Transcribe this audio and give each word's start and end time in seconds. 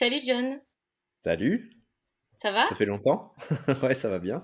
Salut 0.00 0.22
John, 0.24 0.58
Salut, 1.22 1.70
ça 2.40 2.50
va? 2.52 2.66
ça 2.68 2.74
fait 2.74 2.86
longtemps? 2.86 3.34
Ouais, 3.82 3.94
ça 3.94 4.08
va 4.08 4.18
bien. 4.18 4.42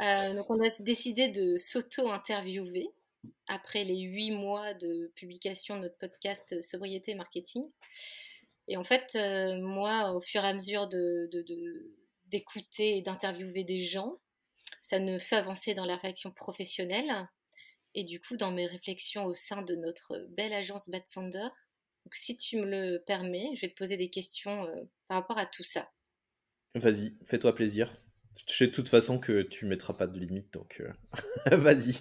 Euh, 0.00 0.34
donc 0.34 0.50
on 0.50 0.60
a 0.60 0.68
décidé 0.80 1.28
de 1.28 1.56
s'auto-interviewer 1.56 2.90
après 3.46 3.84
les 3.84 4.00
huit 4.00 4.32
mois 4.32 4.74
de 4.74 5.12
publication 5.14 5.76
de 5.76 5.82
notre 5.82 5.96
podcast 5.98 6.60
Sobriété 6.60 7.12
et 7.12 7.14
Marketing. 7.14 7.70
Et 8.66 8.76
en 8.76 8.82
fait, 8.82 9.14
euh, 9.14 9.60
moi, 9.60 10.10
au 10.12 10.20
fur 10.20 10.42
et 10.44 10.48
à 10.48 10.54
mesure 10.54 10.88
de, 10.88 11.28
de- 11.30 11.42
de- 11.42 11.94
d'écouter 12.24 12.96
et 12.96 13.02
d'interviewer 13.02 13.62
des 13.62 13.78
gens, 13.78 14.16
ça 14.82 14.98
me 14.98 15.20
fait 15.20 15.36
avancer 15.36 15.74
dans 15.74 15.84
la 15.86 15.94
réflexion 15.94 16.32
professionnelle 16.32 17.28
et 17.94 18.02
du 18.02 18.20
coup 18.20 18.36
dans 18.36 18.50
mes 18.50 18.66
réflexions 18.66 19.24
au 19.24 19.34
sein 19.34 19.62
de 19.62 19.76
notre 19.76 20.26
belle 20.30 20.52
agence 20.52 20.88
Bad 20.88 21.04
Sander. 21.06 21.46
Donc 22.06 22.14
si 22.14 22.36
tu 22.36 22.58
me 22.58 22.66
le 22.66 23.02
permets, 23.04 23.50
je 23.56 23.62
vais 23.62 23.68
te 23.68 23.76
poser 23.76 23.96
des 23.96 24.10
questions 24.10 24.64
euh, 24.64 24.84
par 25.08 25.18
rapport 25.18 25.38
à 25.38 25.46
tout 25.46 25.64
ça. 25.64 25.90
Vas-y, 26.76 27.16
fais-toi 27.26 27.52
plaisir. 27.52 28.00
Je 28.48 28.54
sais 28.54 28.68
de 28.68 28.72
toute 28.72 28.88
façon 28.88 29.18
que 29.18 29.42
tu 29.42 29.66
mettras 29.66 29.94
pas 29.94 30.06
de 30.06 30.16
limite, 30.16 30.52
donc 30.52 30.80
euh, 30.80 30.92
vas-y. 31.56 31.98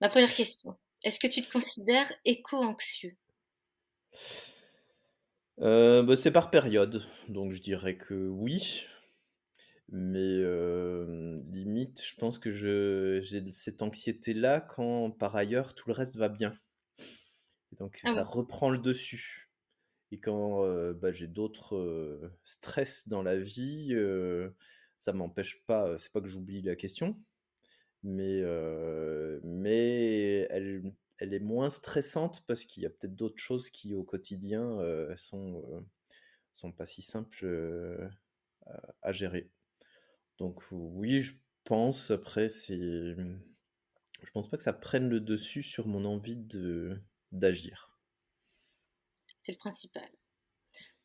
Ma 0.00 0.08
première 0.08 0.34
question. 0.34 0.76
Est-ce 1.04 1.20
que 1.20 1.28
tu 1.28 1.42
te 1.42 1.52
considères 1.52 2.12
éco-anxieux? 2.24 3.16
Euh, 5.60 6.02
bah, 6.02 6.16
c'est 6.16 6.32
par 6.32 6.50
période, 6.50 7.06
donc 7.28 7.52
je 7.52 7.62
dirais 7.62 7.98
que 7.98 8.14
oui, 8.14 8.84
mais 9.90 10.18
euh, 10.18 11.40
limite, 11.52 12.02
je 12.04 12.16
pense 12.16 12.40
que 12.40 12.50
j'ai 12.50 13.52
cette 13.52 13.82
anxiété-là 13.82 14.60
quand 14.60 15.12
par 15.12 15.36
ailleurs 15.36 15.72
tout 15.72 15.88
le 15.88 15.94
reste 15.94 16.16
va 16.16 16.28
bien. 16.28 16.52
Et 17.72 17.76
donc 17.76 18.00
Ah 18.04 18.14
ça 18.14 18.24
reprend 18.24 18.70
le 18.70 18.78
dessus. 18.78 19.50
Et 20.12 20.18
quand 20.18 20.64
euh, 20.64 20.92
bah, 20.92 21.12
j'ai 21.12 21.28
d'autres 21.28 21.76
euh, 21.76 22.32
stress 22.44 23.08
dans 23.08 23.22
la 23.22 23.36
vie, 23.36 23.90
euh, 23.92 24.50
ça 24.96 25.12
m'empêche 25.12 25.64
pas, 25.66 25.96
c'est 25.98 26.10
pas 26.12 26.20
que 26.20 26.26
j'oublie 26.26 26.62
la 26.62 26.76
question, 26.76 27.16
mais, 28.02 28.42
mais 29.44 30.46
elle, 30.50 30.92
elle 31.18 31.32
est 31.32 31.40
moins 31.40 31.70
stressante 31.70 32.44
parce 32.46 32.64
qu'il 32.64 32.82
y 32.82 32.86
a 32.86 32.90
peut-être 32.90 33.14
d'autres 33.14 33.38
choses 33.38 33.70
qui 33.70 33.94
au 33.94 34.02
quotidien 34.02 34.78
sont, 35.16 35.86
sont 36.52 36.72
pas 36.72 36.86
si 36.86 37.02
simples 37.02 38.10
à, 38.66 38.80
à 39.02 39.12
gérer. 39.12 39.48
Donc 40.38 40.62
oui, 40.70 41.20
je 41.20 41.34
pense, 41.64 42.10
après, 42.10 42.48
c'est, 42.48 42.76
je 44.22 44.30
pense 44.32 44.48
pas 44.48 44.56
que 44.56 44.62
ça 44.62 44.72
prenne 44.72 45.08
le 45.08 45.20
dessus 45.20 45.62
sur 45.62 45.86
mon 45.86 46.04
envie 46.04 46.36
de 46.36 47.00
d'agir. 47.32 47.90
C'est 49.38 49.52
le 49.52 49.58
principal. 49.58 50.08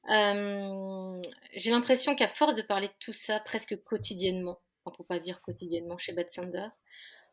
Euh, 0.09 1.21
j'ai 1.53 1.71
l'impression 1.71 2.15
qu'à 2.15 2.27
force 2.27 2.55
de 2.55 2.61
parler 2.61 2.87
de 2.87 2.93
tout 2.99 3.13
ça 3.13 3.39
presque 3.39 3.81
quotidiennement, 3.83 4.59
enfin, 4.83 4.95
pour 4.95 5.07
pas 5.07 5.19
dire 5.19 5.41
quotidiennement 5.41 5.97
chez 5.97 6.13
Bad 6.13 6.31
Sander, 6.31 6.67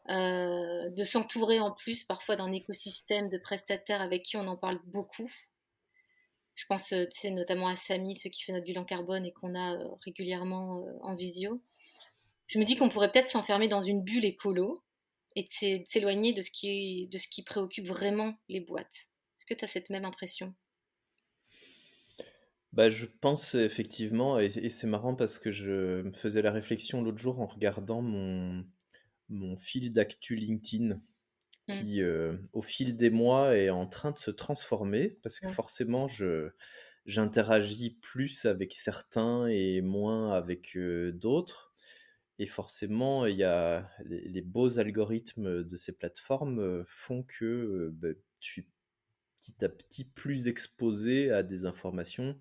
euh, 0.09 0.89
de 0.91 1.05
s'entourer 1.05 1.61
en 1.61 1.73
plus 1.73 2.05
parfois 2.05 2.37
d'un 2.37 2.51
écosystème 2.53 3.29
de 3.29 3.39
prestataires 3.39 4.01
avec 4.01 4.23
qui 4.23 4.37
on 4.37 4.47
en 4.47 4.57
parle 4.57 4.81
beaucoup. 4.87 5.31
Je 6.55 6.65
pense, 6.67 6.93
euh, 6.93 7.07
tu 7.13 7.31
notamment 7.31 7.69
à 7.69 7.77
Samy, 7.77 8.17
ceux 8.17 8.31
qui 8.31 8.45
font 8.45 8.53
notre 8.53 8.65
bilan 8.65 8.85
carbone 8.85 9.27
et 9.27 9.33
qu'on 9.33 9.55
a 9.55 9.79
régulièrement 10.05 10.85
en 11.03 11.15
visio. 11.15 11.61
Je 12.47 12.59
me 12.59 12.65
dis 12.65 12.77
qu'on 12.77 12.89
pourrait 12.89 13.11
peut-être 13.11 13.29
s'enfermer 13.29 13.69
dans 13.69 13.83
une 13.83 14.03
bulle 14.03 14.25
écolo 14.25 14.83
et 15.37 15.45
de 15.45 15.49
s'é- 15.51 15.79
de 15.81 15.87
s'éloigner 15.89 16.33
de 16.33 16.43
ce 16.43 16.51
qui, 16.51 17.09
de 17.09 17.19
ce 17.19 17.29
qui 17.29 17.43
préoccupe 17.43 17.87
vraiment 17.87 18.35
les 18.49 18.61
boîtes. 18.61 19.09
Est-ce 19.39 19.47
que 19.47 19.55
tu 19.55 19.65
as 19.65 19.69
cette 19.69 19.91
même 19.91 20.05
impression? 20.05 20.55
Bah, 22.73 22.89
je 22.89 23.05
pense 23.07 23.55
effectivement, 23.55 24.41
et, 24.41 24.47
et 24.47 24.71
c'est 24.71 24.87
marrant 24.87 25.15
parce 25.15 25.39
que 25.39 25.51
je 25.51 26.03
me 26.03 26.13
faisais 26.13 26.41
la 26.41 26.51
réflexion 26.51 27.03
l'autre 27.03 27.19
jour 27.19 27.41
en 27.41 27.47
regardant 27.47 28.01
mon, 28.01 28.65
mon 29.31 29.57
fil 29.59 29.93
d'actu 29.93 30.37
LinkedIn 30.37 31.01
Mm, 31.69 31.87
qui, 31.87 32.03
euh, 32.03 32.39
au 32.55 32.63
fil 32.63 32.97
des 32.97 33.11
mois, 33.11 33.57
est 33.57 33.71
en 33.71 33.87
train 33.87 34.13
de 34.13 34.19
se 34.19 34.31
transformer 34.33 35.11
parce 35.23 35.41
que 35.41 35.49
mm, 35.49 35.55
forcément, 35.55 36.09
je, 36.09 36.51
j'interagis 37.07 37.91
plus 38.03 38.47
avec 38.47 38.75
certains 38.75 39.49
et 39.49 39.83
moins 39.83 40.33
avec 40.33 40.77
euh, 40.77 41.13
d'autres. 41.13 41.72
Et 42.39 42.47
forcément, 42.47 43.27
il 43.27 43.37
y 43.37 43.45
a 43.45 43.89
les, 44.05 44.43
beaux 44.43 44.79
algorithmes 44.79 45.63
de 45.63 45.77
ces 45.77 45.93
plateformes 45.93 46.61
euh, 46.61 46.83
font 46.87 47.23
que 47.23 47.45
euh, 47.45 47.91
bah, 47.93 48.09
je 48.41 48.47
suis 48.47 48.67
petit 49.39 49.65
à 49.65 49.69
petit 49.69 50.05
plus 50.05 50.49
exposé 50.49 51.31
à 51.31 51.43
des 51.43 51.67
informations. 51.67 52.39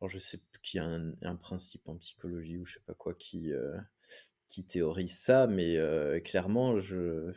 Alors 0.00 0.08
je 0.08 0.18
sais 0.18 0.40
qu'il 0.62 0.78
y 0.78 0.84
a 0.84 0.86
un, 0.86 1.36
principe 1.36 1.88
en 1.88 1.96
psychologie 1.96 2.56
ou 2.56 2.64
je 2.64 2.74
sais 2.74 2.84
pas 2.86 2.94
quoi 2.94 3.14
qui, 3.14 3.52
euh, 3.52 3.76
qui 4.48 4.64
théorise 4.64 5.16
ça, 5.18 5.46
mais 5.46 5.78
clairement, 6.24 6.80
je, 6.80 7.32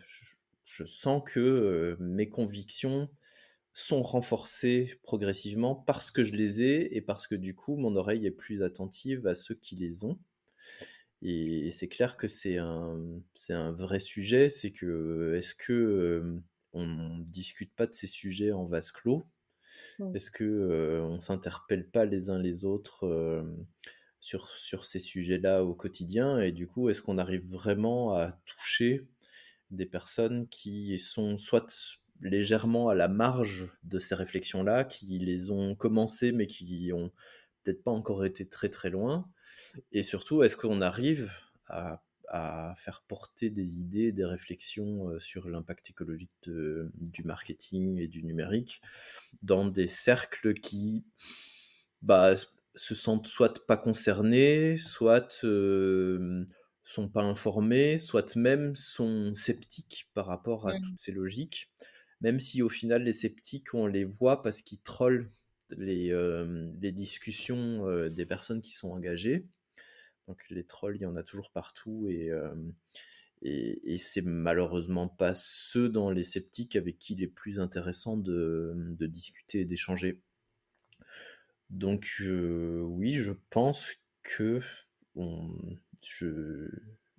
sens 0.65 1.21
que 1.25 1.97
mes 1.99 2.29
convictions 2.29 3.09
sont 3.73 4.01
renforcées 4.01 4.99
progressivement 5.03 5.75
parce 5.75 6.11
que 6.11 6.23
je 6.23 6.33
les 6.33 6.61
ai 6.61 6.95
et 6.95 7.01
parce 7.01 7.27
que 7.27 7.35
du 7.35 7.53
coup, 7.53 7.75
mon 7.75 7.95
oreille 7.97 8.25
est 8.25 8.31
plus 8.31 8.63
attentive 8.63 9.27
à 9.27 9.35
ceux 9.35 9.55
qui 9.55 9.75
les 9.75 10.05
ont. 10.05 10.17
Et, 11.23 11.67
et 11.67 11.71
c'est 11.71 11.87
clair 11.87 12.17
que 12.17 12.27
c'est 12.27 12.57
un, 12.57 12.99
c'est 13.33 13.53
un 13.53 13.71
vrai 13.71 13.99
sujet, 13.99 14.49
c'est 14.49 14.71
que 14.71 15.33
est-ce 15.37 15.55
que 15.55 15.73
euh, 15.73 16.41
on 16.73 17.19
discute 17.19 17.73
pas 17.75 17.87
de 17.87 17.93
ces 17.93 18.07
sujets 18.07 18.51
en 18.51 18.65
vase 18.65 18.91
clos? 18.91 19.23
mm. 19.99 20.15
Est-ce 20.15 20.31
que 20.31 20.43
euh, 20.43 21.03
on 21.03 21.19
s'interpelle 21.19 21.89
pas 21.89 22.05
les 22.05 22.29
uns 22.29 22.39
les 22.39 22.65
autres 22.65 23.05
euh, 23.07 23.43
sur, 24.19 24.49
sur 24.49 24.85
ces 24.85 24.99
sujets-là 24.99 25.63
au 25.65 25.75
quotidien? 25.75 26.39
Et 26.39 26.51
du 26.51 26.67
coup, 26.67 26.89
est-ce 26.89 27.01
qu'on 27.01 27.17
arrive 27.17 27.45
vraiment 27.49 28.15
à 28.15 28.31
toucher 28.45 29.07
des 29.71 29.85
personnes 29.85 30.47
qui 30.49 30.99
sont 30.99 31.37
soit 31.37 31.99
légèrement 32.21 32.89
à 32.89 32.95
la 32.95 33.07
marge 33.07 33.71
de 33.83 33.99
ces 33.99 34.15
réflexions-là, 34.15 34.83
qui 34.85 35.19
les 35.19 35.51
ont 35.51 35.75
commencées 35.75 36.31
mais 36.31 36.47
qui 36.47 36.91
ont 36.93 37.11
peut-être 37.63 37.83
pas 37.83 37.91
encore 37.91 38.25
été 38.25 38.47
très 38.47 38.69
très 38.69 38.89
loin? 38.89 39.29
Et 39.91 40.03
surtout, 40.03 40.43
est-ce 40.43 40.57
qu'on 40.57 40.81
arrive 40.81 41.33
à, 41.67 42.03
à 42.29 42.75
faire 42.77 43.03
porter 43.07 43.49
des 43.49 43.79
idées, 43.79 44.11
des 44.11 44.25
réflexions 44.25 45.09
euh, 45.09 45.19
sur 45.19 45.49
l'impact 45.49 45.91
écologique 45.91 46.31
de- 46.43 46.91
du 46.95 47.23
marketing 47.23 47.99
et 47.99 48.07
du 48.07 48.23
numérique 48.23 48.81
dans 49.43 49.65
des 49.67 49.87
cercles 49.87 50.53
qui 50.55 51.05
bah, 52.01 52.33
se 52.75 52.95
sentent 52.95 53.27
soit 53.27 53.65
pas 53.67 53.77
concernés, 53.77 54.77
soit 54.77 55.39
euh, 55.43 56.45
sont 56.83 57.09
pas 57.09 57.21
informés, 57.23 57.99
soit 57.99 58.35
même 58.35 58.75
sont 58.75 59.33
sceptiques 59.35 60.09
par 60.13 60.25
rapport 60.27 60.67
à 60.67 60.73
Mm. 60.73 60.75
toutes 60.75 60.99
ces 60.99 61.11
logiques, 61.11 61.71
même 62.21 62.39
si 62.39 62.61
au 62.61 62.69
final 62.69 63.03
les 63.03 63.13
sceptiques 63.13 63.73
on 63.73 63.87
les 63.87 64.05
voit 64.05 64.41
parce 64.41 64.61
qu'ils 64.61 64.81
trollent 64.81 65.29
les, 65.69 66.11
euh, 66.11 66.71
les 66.81 66.91
discussions 66.91 67.87
euh, 67.87 68.09
des 68.09 68.25
personnes 68.25 68.61
qui 68.61 68.71
sont 68.71 68.91
engagées. 68.91 69.47
Donc 70.27 70.43
les 70.49 70.63
trolls, 70.63 70.95
il 70.95 71.01
y 71.01 71.05
en 71.05 71.15
a 71.15 71.23
toujours 71.23 71.51
partout 71.51 72.07
et, 72.09 72.31
euh, 72.31 72.55
et, 73.41 73.97
c'est 73.97 74.21
malheureusement 74.21 75.09
pas 75.09 75.33
ceux 75.35 75.89
dans 75.89 76.09
les 76.09 76.23
sceptiques 76.23 76.77
avec 76.77 76.97
qui 76.97 77.13
il 77.13 77.23
est 77.23 77.27
plus 77.27 77.59
intéressant 77.59 78.15
de, 78.15 78.95
discuter 79.01 79.61
et 79.61 79.65
d'échanger. 79.65 80.21
Donc 81.69 82.21
oui, 82.21 83.15
je 83.15 83.33
pense 83.49 83.89
que 84.21 84.61
je, 85.15 86.69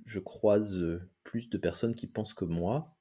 je 0.06 0.18
croise 0.18 0.98
plus 1.24 1.50
de 1.50 1.58
personnes 1.58 1.94
qui 1.94 2.06
pensent 2.06 2.34
que 2.34 2.46
moi 2.46 2.96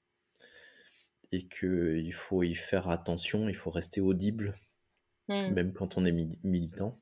et 1.31 1.47
qu'il 1.47 2.13
faut 2.13 2.43
y 2.43 2.55
faire 2.55 2.89
attention, 2.89 3.47
il 3.47 3.55
faut 3.55 3.71
rester 3.71 4.01
audible, 4.01 4.53
Mm. 5.29 5.53
même 5.53 5.73
quand 5.73 5.97
on 5.97 6.05
est 6.05 6.11
mi- 6.11 6.39
militant. 6.43 6.99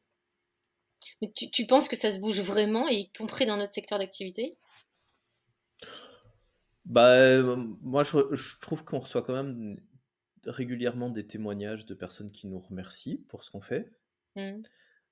Mais 1.22 1.32
tu, 1.32 1.50
tu 1.50 1.66
penses 1.66 1.88
que 1.88 1.96
ça 1.96 2.12
se 2.12 2.20
bouge 2.20 2.42
vraiment, 2.42 2.88
y 2.88 3.12
compris 3.12 3.46
dans 3.46 3.58
notre 3.58 3.74
secteur 3.74 4.00
d'activité? 4.00 4.58
Bah, 6.86 7.42
moi, 7.82 8.04
je, 8.04 8.18
je 8.34 8.60
trouve 8.60 8.84
qu'on 8.84 9.00
reçoit 9.00 9.22
quand 9.22 9.34
même 9.34 9.80
régulièrement 10.46 11.10
des 11.10 11.28
témoignages 11.28 11.86
de 11.86 11.94
personnes 11.94 12.32
qui 12.32 12.48
nous 12.48 12.60
remercient 12.60 13.24
pour 13.30 13.44
ce 13.44 13.52
qu'on 13.52 13.62
fait 13.62 13.92
Mm. 14.36 14.62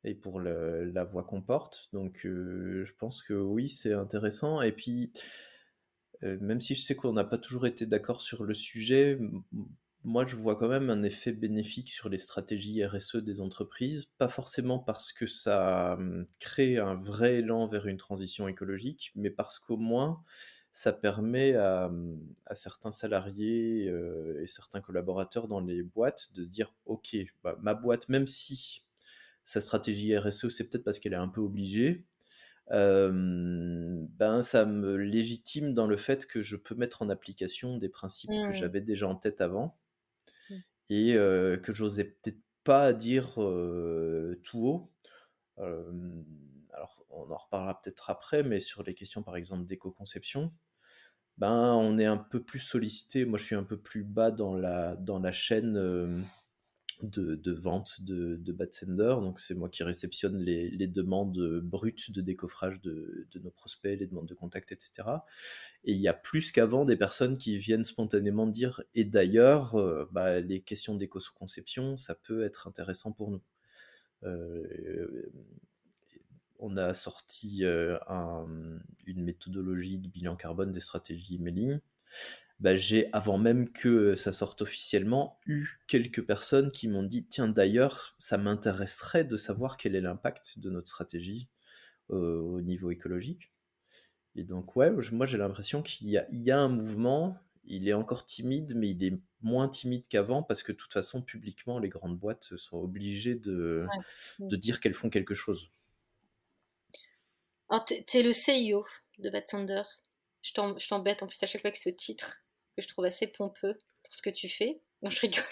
et 0.04 0.16
pour 0.16 0.40
le- 0.40 0.86
la 0.86 1.04
voix 1.04 1.24
qu'on 1.24 1.42
porte. 1.42 1.90
Donc, 1.94 2.26
euh, 2.26 2.84
je 2.86 2.94
pense 2.94 3.22
que 3.22 3.34
oui, 3.34 3.70
c'est 3.70 3.94
intéressant. 3.94 4.62
Et 4.62 4.72
puis, 4.72 5.12
euh, 6.24 6.38
même 6.42 6.62
si 6.62 6.76
je 6.76 6.82
sais 6.82 6.96
qu'on 6.96 7.14
n'a 7.14 7.24
pas 7.24 7.38
toujours 7.38 7.66
été 7.68 7.86
d'accord 7.86 8.22
sur 8.22 8.44
le 8.44 8.54
sujet, 8.54 9.20
moi, 10.10 10.26
je 10.26 10.36
vois 10.36 10.56
quand 10.56 10.68
même 10.68 10.90
un 10.90 11.04
effet 11.04 11.32
bénéfique 11.32 11.92
sur 11.92 12.10
les 12.10 12.18
stratégies 12.18 12.84
RSE 12.84 13.18
des 13.18 13.42
entreprises. 13.42 14.06
Pas 14.18 14.28
forcément 14.28 14.80
parce 14.80 15.14
que 15.14 15.28
ça 15.28 15.94
hum, 16.00 16.26
crée 16.40 16.80
un 16.80 16.96
vrai 16.96 17.36
élan 17.38 17.68
vers 17.68 17.86
une 17.86 17.98
transition 17.98 18.48
écologique, 18.48 19.12
mais 19.14 19.30
parce 19.30 19.60
qu'au 19.60 19.78
moins, 19.78 20.24
ça 20.72 20.94
permet 20.94 21.54
à, 21.54 21.86
hum, 21.86 22.20
à 22.48 22.56
certains 22.56 22.92
salariés 22.92 23.88
euh, 23.88 24.42
et 24.42 24.48
certains 24.48 24.82
collaborateurs 24.82 25.48
dans 25.48 25.60
les 25.60 25.84
boîtes 25.84 26.34
de 26.34 26.44
se 26.44 26.50
dire, 26.50 26.74
OK, 26.86 27.16
bah, 27.44 27.56
ma 27.62 27.76
boîte, 27.76 28.10
même 28.10 28.26
si 28.26 28.84
sa 29.46 29.62
stratégie 29.62 30.18
RSE, 30.18 30.50
c'est 30.50 30.70
peut-être 30.70 30.84
parce 30.84 30.98
qu'elle 30.98 31.14
est 31.14 31.18
un 31.18 31.28
peu 31.30 31.42
obligée. 31.42 32.08
ben, 32.72 34.42
ça 34.42 34.66
me 34.66 34.96
légitime 34.96 35.76
dans 35.76 35.88
le 35.88 35.98
fait 35.98 36.26
que 36.26 36.42
je 36.42 36.56
peux 36.56 36.74
mettre 36.74 37.04
en 37.04 37.10
application 37.10 37.78
des 37.78 37.90
principes 37.90 38.32
que 38.32 38.50
mmh. 38.50 38.54
j'avais 38.54 38.82
déjà 38.82 39.08
en 39.08 39.16
tête 39.16 39.42
avant 39.42 39.78
et 40.90 41.14
que 41.14 41.72
j'osais 41.72 42.06
peut-être 42.06 42.42
pas 42.64 42.94
dire 42.94 43.36
tout 44.44 44.68
haut. 44.68 44.92
alors, 45.58 47.06
on 47.10 47.32
en 47.32 47.38
reparlera 47.38 47.82
peut-être 47.82 48.10
après, 48.10 48.44
mais 48.44 48.60
sur 48.60 48.84
les 48.84 48.94
questions, 48.94 49.24
par 49.24 49.36
exemple, 49.36 49.66
d'éco-conception, 49.66 50.54
ben, 51.38 51.74
on 51.74 51.98
est 51.98 52.06
un 52.06 52.18
peu 52.18 52.44
plus 52.44 52.60
sollicité. 52.60 53.26
Moi, 53.26 53.40
je 53.40 53.46
suis 53.46 53.56
un 53.56 53.64
peu 53.64 53.78
plus 53.78 54.04
bas 54.04 54.32
dans 54.32 54.56
la, 54.56 54.96
dans 54.96 55.20
la 55.20 55.32
chaîne 55.32 56.26
de, 57.02 57.52
vente 57.52 58.02
de, 58.02 58.36
de 58.36 58.52
Batsender. 58.52 59.16
Donc, 59.22 59.40
c'est 59.40 59.56
moi 59.56 59.70
qui 59.70 59.84
réceptionne 59.84 60.38
les, 60.38 60.88
demandes 60.88 61.60
brutes 61.62 62.12
de 62.12 62.22
décoffrage 62.22 62.82
de, 62.82 63.28
nos 63.42 63.52
prospects, 63.52 63.98
les 64.00 64.08
demandes 64.08 64.28
de 64.28 64.34
contact, 64.34 64.72
etc. 64.72 65.08
Et 65.84 65.94
il 65.94 66.00
y 66.00 66.08
a 66.08 66.14
plus 66.14 66.52
qu'avant 66.52 66.86
des 66.86 66.96
personnes 66.96 67.38
qui 67.38 67.58
viennent 67.58 67.86
spontanément 67.86 68.48
dire 68.48 68.84
Et 68.96 69.06
d'ailleurs, 69.06 69.76
bah, 70.12 70.40
les 70.40 70.62
questions 70.62 70.96
d'éco-conception, 70.96 71.98
ça 71.98 72.16
peut 72.16 72.44
être 72.44 72.68
intéressant 72.68 73.12
pour 73.12 73.32
nous. 73.32 73.42
on 76.60 76.76
a 76.78 76.94
sorti 76.94 77.64
une 77.64 79.24
méthodologie 79.24 79.98
de 79.98 80.10
bilan 80.10 80.36
carbone 80.36 80.72
des 80.72 80.82
stratégies 80.82 81.36
emailing 81.36 81.80
bah, 82.60 82.76
j'ai, 82.76 83.10
avant 83.14 83.38
même 83.38 83.70
que 83.70 84.16
ça 84.16 84.34
sorte 84.34 84.62
officiellement, 84.62 85.40
eu 85.46 85.80
quelques 85.88 86.26
personnes 86.26 86.72
qui 86.72 86.88
m'ont 86.88 87.04
dit 87.04 87.26
Tiens, 87.26 87.48
d'ailleurs, 87.48 88.16
ça 88.20 88.38
m'intéresserait 88.38 89.24
de 89.24 89.38
savoir 89.38 89.78
quel 89.78 89.96
est 89.96 90.02
l'impact 90.02 90.60
de 90.60 90.70
notre 90.70 90.88
stratégie 90.88 91.50
au 92.10 92.60
niveau 92.62 92.90
écologique. 92.90 93.54
Et 94.36 94.44
donc, 94.44 94.76
ouais, 94.76 94.92
moi 95.12 95.26
j'ai 95.26 95.38
l'impression 95.38 95.82
qu'il 95.82 96.10
y 96.10 96.18
a, 96.18 96.26
il 96.32 96.42
y 96.42 96.52
a 96.52 96.58
un 96.58 96.70
mouvement, 96.70 97.38
il 97.66 97.88
est 97.88 97.94
encore 97.94 98.26
timide, 98.26 98.74
mais 98.76 98.90
il 98.90 99.04
est 99.04 99.20
moins 99.42 99.70
timide 99.70 100.08
qu'avant 100.08 100.44
parce 100.44 100.64
que 100.64 100.72
de 100.72 100.78
toute 100.78 100.94
façon, 100.94 101.22
publiquement, 101.22 101.80
les 101.80 101.90
grandes 101.90 102.18
boîtes 102.18 102.56
sont 102.58 102.78
obligées 102.78 103.36
de, 103.36 103.88
de 104.40 104.56
dire 104.56 104.80
qu'elles 104.80 104.94
font 104.94 105.10
quelque 105.10 105.34
chose. 105.34 105.72
Alors, 107.70 107.86
tu 107.86 108.18
es 108.18 108.24
le 108.24 108.32
CEO 108.32 108.86
de 109.20 109.30
Bad 109.30 109.48
Sander. 109.48 109.84
Je 110.42 110.54
t'embête 110.88 111.22
en 111.22 111.28
plus 111.28 111.42
à 111.44 111.48
chaque 111.48 111.62
fois 111.62 111.72
que 111.72 111.80
ce 111.80 111.90
titre 111.90 112.42
je 112.82 112.88
trouve 112.88 113.06
assez 113.06 113.28
pompeux 113.28 113.74
pour 114.04 114.14
ce 114.14 114.22
que 114.22 114.30
tu 114.30 114.50
fais. 114.50 114.82
Non, 115.02 115.10
je 115.10 115.22
rigole. 115.22 115.44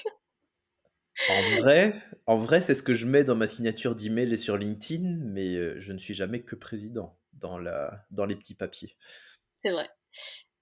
En 1.29 1.62
vrai, 1.62 2.03
en 2.27 2.38
vrai, 2.38 2.62
c'est 2.62 2.75
ce 2.75 2.83
que 2.83 2.94
je 2.94 3.06
mets 3.06 3.24
dans 3.24 3.35
ma 3.35 3.47
signature 3.47 3.95
d'email 3.95 4.31
et 4.31 4.38
sur 4.38 4.56
LinkedIn, 4.56 5.18
mais 5.24 5.56
euh, 5.56 5.79
je 5.79 5.91
ne 5.91 5.97
suis 5.97 6.13
jamais 6.13 6.44
que 6.44 6.56
président 6.56 7.18
dans, 7.33 7.57
la, 7.57 8.06
dans 8.12 8.25
les 8.25 8.35
petits 8.35 8.53
papiers. 8.53 8.95
C'est 9.63 9.71
vrai. 9.71 9.88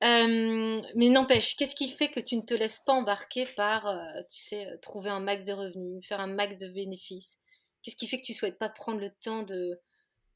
Euh, 0.03 0.81
mais 0.95 1.09
n'empêche, 1.09 1.55
qu'est-ce 1.55 1.75
qui 1.75 1.89
fait 1.89 2.09
que 2.09 2.19
tu 2.19 2.37
ne 2.37 2.41
te 2.41 2.53
laisses 2.53 2.79
pas 2.79 2.93
embarquer 2.93 3.45
par, 3.57 3.87
euh, 3.87 4.21
tu 4.29 4.43
sais, 4.43 4.77
trouver 4.81 5.09
un 5.09 5.19
max 5.19 5.45
de 5.45 5.53
revenus, 5.53 6.05
faire 6.07 6.19
un 6.19 6.27
max 6.27 6.57
de 6.57 6.69
bénéfices? 6.69 7.37
Qu'est-ce 7.81 7.95
qui 7.95 8.07
fait 8.07 8.19
que 8.19 8.25
tu 8.25 8.31
ne 8.31 8.37
souhaites 8.37 8.57
pas 8.57 8.69
prendre 8.69 8.99
le 8.99 9.09
temps 9.09 9.43
de, 9.43 9.79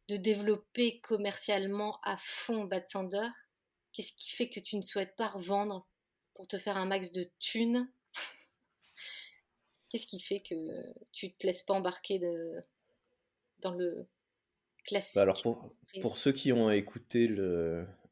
de 0.09 0.17
développer 0.17 0.99
commercialement 1.01 1.99
à 2.03 2.17
fond 2.17 2.65
Bad 2.65 2.87
Sander 2.89 3.27
Qu'est-ce 3.93 4.13
qui 4.13 4.31
fait 4.31 4.49
que 4.49 4.59
tu 4.59 4.75
ne 4.75 4.81
souhaites 4.81 5.15
pas 5.15 5.27
revendre 5.27 5.87
pour 6.39 6.47
te 6.47 6.57
faire 6.57 6.77
un 6.77 6.85
max 6.85 7.11
de 7.11 7.27
thunes 7.39 7.85
Qu'est-ce 9.89 10.07
qui 10.07 10.21
fait 10.21 10.39
que 10.39 10.55
tu 11.11 11.33
te 11.33 11.45
laisses 11.45 11.63
pas 11.63 11.73
embarquer 11.73 12.17
de... 12.17 12.59
dans 13.59 13.73
le 13.73 14.07
classique 14.85 15.15
bah 15.15 15.23
Alors 15.23 15.41
pour, 16.01 16.17
ceux 16.17 16.31
qui 16.31 16.53
ont 16.53 16.71
écouté 16.71 17.27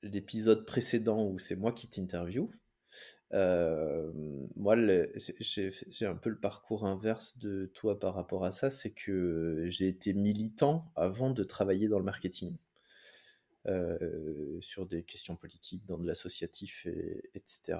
l'épisode 0.03 0.65
précédent 0.65 1.23
où 1.23 1.39
c'est 1.39 1.55
moi 1.55 1.71
qui 1.71 1.87
t'interview, 1.87 2.51
euh, 3.31 4.11
moi 4.57 4.75
j'ai 5.39 6.05
un 6.05 6.15
peu 6.15 6.29
le 6.29 6.37
parcours 6.37 6.85
inverse 6.85 7.37
de 7.37 7.71
toi 7.75 7.97
par 7.97 8.13
rapport 8.13 8.43
à 8.43 8.51
ça, 8.51 8.69
c'est 8.69 8.91
que 8.91 9.67
j'ai 9.69 9.87
été 9.87 10.13
militant 10.13 10.91
avant 10.97 11.29
de 11.29 11.45
travailler 11.45 11.87
dans 11.87 11.99
le 11.99 12.03
marketing. 12.03 12.57
Euh, 13.67 14.59
sur 14.61 14.85
des 14.85 15.03
questions 15.03 15.35
politiques, 15.35 15.85
dans 15.87 15.97
de 15.97 16.07
l'associatif, 16.07 16.87
etc. 17.35 17.79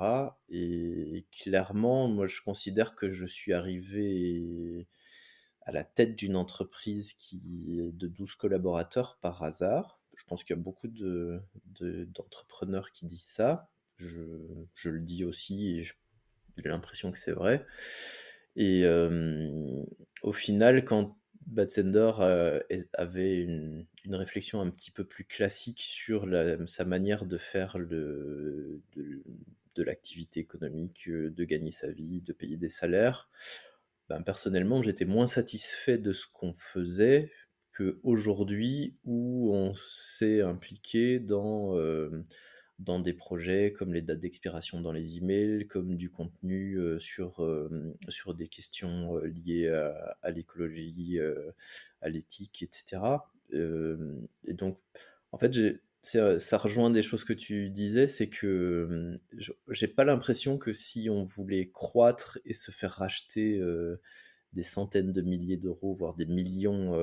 Et, 0.49 1.25
clairement, 1.31 2.07
moi, 2.07 2.27
je 2.27 2.41
considère 2.41 2.93
que 2.95 3.09
je 3.09 3.25
suis 3.25 3.53
arrivé 3.53 4.85
à 5.61 5.71
la 5.71 5.83
tête 5.83 6.15
d'une 6.15 6.35
entreprise 6.35 7.13
qui 7.13 7.79
est 7.79 7.91
de 7.91 8.07
12 8.07 8.35
collaborateurs 8.35 9.17
par 9.21 9.43
hasard. 9.43 9.99
Je 10.15 10.23
pense 10.25 10.43
qu'il 10.43 10.55
y 10.55 10.59
a 10.59 10.61
beaucoup 10.61 10.87
d'entrepreneurs 10.87 11.43
de, 11.79 12.05
d'entrepreneurs 12.13 12.91
qui 12.91 13.05
disent 13.05 13.21
ça. 13.21 13.69
Je, 13.95 14.21
je, 14.75 14.89
le 14.89 14.99
dis 14.99 15.23
aussi 15.23 15.79
et 15.79 15.83
j'ai 15.83 15.93
l'impression 16.65 17.11
que 17.11 17.17
c'est 17.17 17.31
vrai. 17.31 17.65
Et 18.57 18.83
euh, 18.85 19.83
au 20.23 20.33
final, 20.33 20.83
quand 20.83 21.17
Batsender 21.47 22.11
euh, 22.19 22.59
avait 22.93 23.39
une, 23.39 23.87
réflexion 24.09 24.61
un 24.61 24.69
petit 24.69 24.91
peu 24.91 25.05
plus 25.05 25.23
classique 25.23 25.81
sur 25.81 26.27
sa 26.67 26.85
manière 26.85 27.25
de 27.25 27.37
faire 27.37 27.77
de, 27.79 28.81
l'activité 29.77 30.39
économique, 30.39 31.07
euh, 31.07 31.29
de 31.29 31.43
gagner 31.45 31.71
sa 31.71 31.91
vie, 31.91 32.21
de 32.21 32.33
payer 32.33 32.57
des 32.57 32.69
salaires. 32.69 33.29
Ben, 34.09 34.21
personnellement, 34.21 34.81
j'étais 34.81 35.05
moins 35.05 35.27
satisfait 35.27 35.97
de 35.97 36.13
ce 36.13 36.25
qu'on 36.33 36.53
faisait 36.53 37.31
qu'aujourd'hui 37.77 38.97
où 39.05 39.53
on 39.53 39.73
s'est 39.75 40.41
impliqué 40.41 41.19
dans 41.19 41.77
euh, 41.77 42.25
dans 42.79 42.99
des 42.99 43.13
projets 43.13 43.73
comme 43.73 43.93
les 43.93 44.01
dates 44.01 44.19
d'expiration 44.19 44.81
dans 44.81 44.91
les 44.91 45.17
emails, 45.17 45.67
comme 45.67 45.97
du 45.97 46.09
contenu 46.09 46.79
sur, 46.99 47.43
sur 48.09 48.35
des 48.35 48.47
questions 48.47 49.19
liées 49.21 49.67
à, 49.67 50.31
l'écologie, 50.31 51.19
à 52.01 52.09
l'éthique, 52.09 52.61
etc. 52.61 53.01
et 53.51 54.53
donc, 54.53 54.77
en 55.31 55.37
fait, 55.39 55.81
ça 56.03 56.57
rejoint 56.57 56.89
des 56.91 57.01
choses 57.01 57.23
que 57.23 57.33
tu 57.33 57.69
disais, 57.69 58.07
c'est 58.07 58.29
que 58.29 59.17
j'ai 59.69 59.87
pas 59.87 60.05
l'impression 60.05 60.57
que 60.57 60.71
si 60.71 61.09
on 61.09 61.23
voulait 61.23 61.69
croître 61.69 62.37
et 62.45 62.53
se 62.53 62.71
faire 62.71 62.91
racheter 62.91 63.59
des 64.53 64.63
centaines 64.63 65.11
de 65.11 65.21
milliers 65.21 65.57
d'euros, 65.57 65.93
voire 65.93 66.13
des 66.13 66.25
millions 66.25 66.95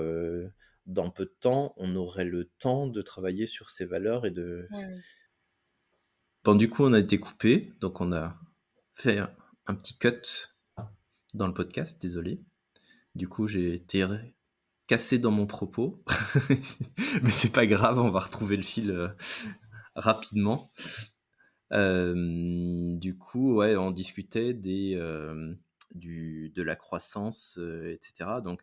dans 0.86 1.10
peu 1.10 1.24
de 1.24 1.34
temps, 1.40 1.74
on 1.76 1.96
aurait 1.96 2.24
le 2.24 2.50
temps 2.58 2.86
de 2.86 3.02
travailler 3.02 3.46
sur 3.46 3.70
ces 3.70 3.84
valeurs 3.84 4.26
et 4.26 4.30
de, 4.30 4.68
Bon, 6.44 6.54
du 6.54 6.68
coup, 6.68 6.84
on 6.84 6.92
a 6.92 6.98
été 6.98 7.16
coupé, 7.16 7.72
donc 7.80 8.02
on 8.02 8.12
a 8.12 8.38
fait 8.92 9.18
un, 9.18 9.74
petit 9.74 9.96
cut 9.96 10.20
dans 11.32 11.46
le 11.46 11.54
podcast, 11.54 12.02
désolé. 12.02 12.44
Du 13.14 13.28
coup, 13.28 13.46
j'ai 13.46 13.72
été 13.72 14.06
cassé 14.86 15.18
dans 15.18 15.30
mon 15.30 15.46
propos, 15.46 16.04
mais 17.22 17.30
c'est 17.30 17.50
pas 17.50 17.64
grave, 17.64 17.98
on 17.98 18.10
va 18.10 18.20
retrouver 18.20 18.58
le 18.58 18.62
fil 18.62 18.90
euh, 18.90 19.08
rapidement. 19.94 20.70
Euh, 21.72 22.94
du 22.98 23.16
coup, 23.16 23.54
ouais, 23.54 23.74
on 23.76 23.90
discutait 23.90 24.52
des, 24.52 24.96
euh, 24.96 25.54
de 25.94 26.62
la 26.62 26.76
croissance, 26.76 27.58
etc. 27.86 28.42
Donc, 28.44 28.60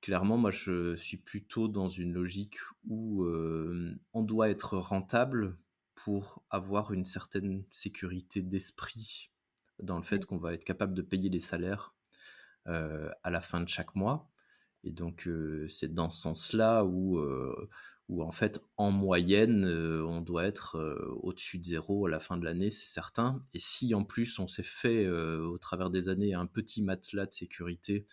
clairement, 0.00 0.38
moi, 0.38 0.50
je 0.50 0.96
suis 0.96 1.18
plutôt 1.18 1.68
dans 1.68 1.90
une 1.90 2.14
logique 2.14 2.56
où 2.88 3.26
on 3.26 4.22
doit 4.22 4.48
être 4.48 4.78
rentable 4.78 5.58
pour 6.04 6.42
avoir 6.50 6.92
une 6.92 7.04
certaine 7.04 7.64
sécurité 7.70 8.42
d'esprit 8.42 9.30
dans 9.82 9.96
le 9.96 10.02
fait 10.02 10.26
qu'on 10.26 10.38
va 10.38 10.52
être 10.54 10.64
capable 10.64 10.94
de 10.94 11.02
payer 11.02 11.28
les 11.28 11.40
salaires 11.40 11.94
euh, 12.68 13.10
à 13.22 13.30
la 13.30 13.40
fin 13.40 13.60
de 13.60 13.68
chaque 13.68 13.94
mois. 13.94 14.30
Et 14.84 14.92
donc, 14.92 15.26
euh, 15.26 15.66
c'est 15.68 15.92
dans 15.92 16.10
ce 16.10 16.20
sens-là 16.20 16.84
où, 16.84 17.18
euh, 17.18 17.68
où, 18.08 18.22
en 18.22 18.32
fait, 18.32 18.62
en 18.76 18.90
moyenne, 18.90 19.64
on 19.66 20.20
doit 20.20 20.44
être 20.44 20.78
au-dessus 21.22 21.58
de 21.58 21.64
zéro 21.64 22.06
à 22.06 22.10
la 22.10 22.20
fin 22.20 22.36
de 22.36 22.44
l'année, 22.44 22.70
c'est 22.70 22.86
certain. 22.86 23.44
Et 23.52 23.60
si 23.60 23.94
en 23.94 24.04
plus, 24.04 24.38
on 24.38 24.48
s'est 24.48 24.62
fait 24.62 25.08
au 25.08 25.58
travers 25.58 25.90
des 25.90 26.08
années 26.08 26.34
un 26.34 26.46
petit 26.46 26.82
matelas 26.82 27.26
de 27.26 27.32
sécurité, 27.32 28.06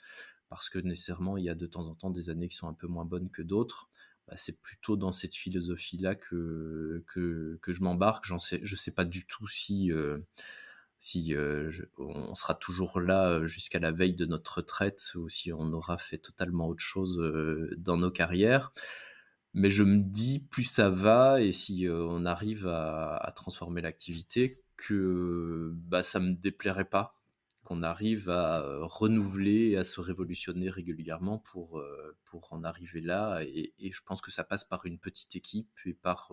parce 0.49 0.69
que 0.69 0.79
nécessairement, 0.79 1.37
il 1.37 1.45
y 1.45 1.49
a 1.49 1.55
de 1.55 1.65
temps 1.65 1.87
en 1.87 1.95
temps 1.95 2.11
des 2.11 2.29
années 2.29 2.47
qui 2.47 2.55
sont 2.55 2.67
un 2.67 2.73
peu 2.73 2.87
moins 2.87 3.05
bonnes 3.05 3.29
que 3.31 3.41
d'autres, 3.41 3.89
bah, 4.27 4.33
c'est 4.35 4.59
plutôt 4.61 4.97
dans 4.97 5.11
cette 5.11 5.35
philosophie-là 5.35 6.15
que, 6.15 7.03
que, 7.07 7.59
je 7.71 7.81
m'embarque. 7.81 8.25
Je 8.25 8.33
ne 8.33 8.77
sais 8.77 8.91
pas 8.91 9.05
du 9.05 9.25
tout 9.25 9.47
si, 9.47 9.91
euh, 9.91 10.19
euh, 11.29 11.71
on 11.97 12.35
sera 12.35 12.53
toujours 12.55 12.99
là 12.99 13.29
euh, 13.29 13.47
jusqu'à 13.47 13.79
la 13.79 13.91
veille 13.91 14.15
de 14.15 14.25
notre 14.25 14.57
retraite 14.57 15.13
ou 15.15 15.29
si 15.29 15.53
on 15.53 15.71
aura 15.71 15.97
fait 15.97 16.17
totalement 16.17 16.67
autre 16.67 16.83
chose 16.83 17.17
dans 17.77 17.97
nos 17.97 18.11
carrières. 18.11 18.73
Mais 19.53 19.71
je 19.71 19.83
me 19.83 19.99
dis, 19.99 20.39
plus 20.39 20.65
ça 20.65 20.89
va 20.89 21.41
et 21.41 21.53
si 21.53 21.87
on 21.89 22.25
arrive 22.25 22.67
à, 22.67 23.31
transformer 23.35 23.81
l'activité, 23.81 24.61
que 24.75 25.71
bah, 25.73 26.03
ça 26.03 26.19
ne 26.19 26.29
me 26.31 26.35
déplairait 26.35 26.85
pas 26.85 27.16
qu'on 27.67 27.83
arrive 27.83 28.29
à 28.29 28.65
renouveler, 28.83 29.75
à 29.75 29.83
se 29.83 29.99
révolutionner 29.99 30.69
régulièrement 30.69 31.37
pour, 31.37 31.83
pour 32.23 32.53
en 32.53 32.63
arriver 32.63 33.01
là. 33.01 33.41
Et, 33.43 33.73
je 33.91 34.01
pense 34.03 34.21
que 34.21 34.31
ça 34.31 34.45
passe 34.45 34.63
par 34.63 34.85
une 34.85 34.99
petite 34.99 35.35
équipe 35.35 35.69
et 35.85 35.93
par, 35.93 36.31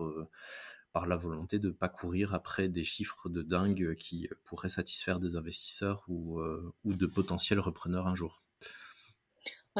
par 0.93 1.07
la 1.07 1.17
volonté 1.17 1.59
de 1.59 1.67
ne 1.67 1.73
pas 1.73 1.89
courir 1.89 2.33
après 2.33 2.69
des 2.69 2.85
chiffres 2.85 3.27
de 3.27 3.41
dingue 3.41 3.95
qui 3.95 4.29
pourraient 4.45 4.69
satisfaire 4.69 5.19
des 5.19 5.35
investisseurs 5.35 6.05
ou, 6.07 6.41
ou 6.85 6.93
de 6.93 7.05
potentiels 7.05 7.59
repreneurs 7.59 8.07
un 8.07 8.15
jour. 8.15 8.41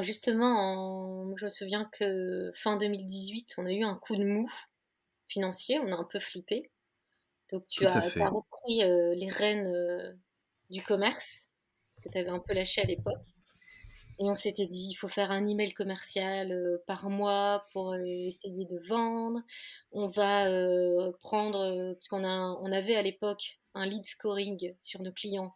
Justement, 0.01 1.37
je 1.37 1.45
me 1.45 1.49
souviens 1.49 1.89
que 1.93 2.51
fin 2.53 2.75
2018, 2.75 3.55
on 3.59 3.65
a 3.65 3.71
eu 3.71 3.83
un 3.85 3.95
coup 3.95 4.17
de 4.17 4.25
mou 4.25 4.51
financier, 5.29 5.79
on 5.79 5.89
a 5.93 5.95
un 5.95 6.03
peu 6.03 6.19
flippé. 6.19 6.69
Donc 7.49 7.65
tu 7.69 7.85
as, 7.85 8.01
repris 8.27 8.79
les 8.79 9.29
rênes 9.29 10.19
du 10.69 10.83
commerce 10.83 11.47
que 12.03 12.09
tu 12.09 12.17
avais 12.17 12.29
un 12.29 12.39
peu 12.39 12.53
lâché 12.53 12.81
à 12.81 12.85
l'époque. 12.85 13.21
Et 14.17 14.29
on 14.29 14.35
s'était 14.35 14.67
dit, 14.67 14.87
il 14.91 14.95
faut 14.95 15.09
faire 15.09 15.29
un 15.29 15.45
email 15.45 15.73
commercial 15.73 16.81
par 16.87 17.09
mois 17.09 17.65
pour 17.73 17.95
essayer 17.95 18.65
de 18.65 18.79
vendre. 18.87 19.41
On 19.91 20.07
va 20.07 20.47
prendre, 21.19 21.93
parce 21.93 22.07
qu'on 22.07 22.23
on 22.23 22.71
avait 22.71 22.95
à 22.95 23.01
l'époque 23.01 23.59
un 23.73 23.85
lead 23.85 24.05
scoring 24.05 24.73
sur 24.79 25.01
nos 25.01 25.11
clients. 25.11 25.53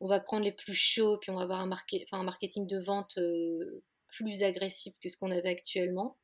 On 0.00 0.08
va 0.08 0.20
prendre 0.20 0.44
les 0.44 0.52
plus 0.52 0.74
chauds, 0.74 1.16
puis 1.16 1.30
on 1.30 1.36
va 1.36 1.44
avoir 1.44 1.60
un, 1.60 1.70
un 2.12 2.22
marketing 2.24 2.66
de 2.66 2.78
vente 2.78 3.18
plus 4.08 4.42
agressif 4.42 4.94
que 5.00 5.08
ce 5.08 5.16
qu'on 5.16 5.30
avait 5.30 5.48
actuellement. 5.48 6.18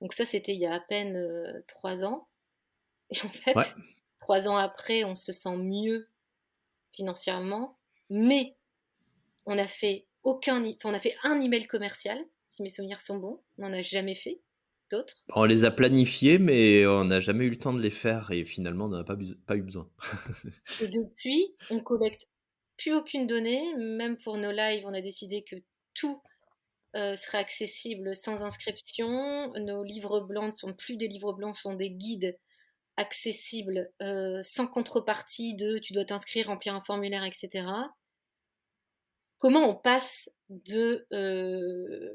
Donc 0.00 0.12
ça, 0.12 0.24
c'était 0.24 0.54
il 0.54 0.60
y 0.60 0.66
a 0.66 0.74
à 0.74 0.80
peine 0.80 1.64
trois 1.66 2.04
ans. 2.04 2.28
Et 3.10 3.20
en 3.22 3.30
fait, 3.30 3.74
trois 4.20 4.48
ans 4.48 4.56
après, 4.56 5.02
on 5.02 5.16
se 5.16 5.32
sent 5.32 5.56
mieux 5.56 6.08
financièrement, 6.96 7.78
mais 8.10 8.56
on 9.44 9.58
a 9.58 9.66
fait 9.66 10.06
aucun, 10.22 10.64
on 10.84 10.94
a 10.94 10.98
fait 10.98 11.14
un 11.22 11.40
email 11.40 11.66
commercial, 11.66 12.18
si 12.50 12.62
mes 12.62 12.70
souvenirs 12.70 13.00
sont 13.00 13.18
bons, 13.18 13.42
on 13.58 13.68
n'en 13.68 13.72
a 13.72 13.82
jamais 13.82 14.14
fait 14.14 14.40
d'autres. 14.90 15.14
On 15.34 15.44
les 15.44 15.64
a 15.64 15.70
planifiés, 15.70 16.38
mais 16.38 16.86
on 16.86 17.04
n'a 17.04 17.20
jamais 17.20 17.46
eu 17.46 17.50
le 17.50 17.58
temps 17.58 17.72
de 17.72 17.80
les 17.80 17.90
faire 17.90 18.30
et 18.30 18.44
finalement 18.44 18.86
on 18.86 18.88
n'en 18.88 18.98
a 18.98 19.04
pas, 19.04 19.16
pas 19.46 19.56
eu 19.56 19.62
besoin. 19.62 19.88
et 20.80 20.88
depuis, 20.88 21.54
on 21.70 21.80
collecte 21.80 22.28
plus 22.76 22.94
aucune 22.94 23.26
donnée, 23.26 23.74
même 23.76 24.16
pour 24.16 24.36
nos 24.36 24.50
lives, 24.50 24.84
on 24.86 24.94
a 24.94 25.00
décidé 25.00 25.44
que 25.44 25.56
tout 25.94 26.20
euh, 26.94 27.14
serait 27.14 27.38
accessible 27.38 28.14
sans 28.14 28.42
inscription. 28.42 29.52
Nos 29.54 29.82
livres 29.82 30.20
blancs 30.20 30.46
ne 30.46 30.56
sont 30.56 30.74
plus 30.74 30.96
des 30.96 31.08
livres 31.08 31.32
blancs, 31.32 31.56
sont 31.56 31.74
des 31.74 31.90
guides 31.90 32.36
accessible, 32.96 33.90
euh, 34.02 34.40
sans 34.42 34.66
contrepartie 34.66 35.54
de 35.54 35.78
tu 35.78 35.92
dois 35.92 36.04
t'inscrire, 36.04 36.48
remplir 36.48 36.74
un 36.74 36.82
formulaire, 36.82 37.24
etc. 37.24 37.66
Comment 39.38 39.68
on 39.68 39.74
passe 39.74 40.30
de 40.48 41.06
euh, 41.12 42.10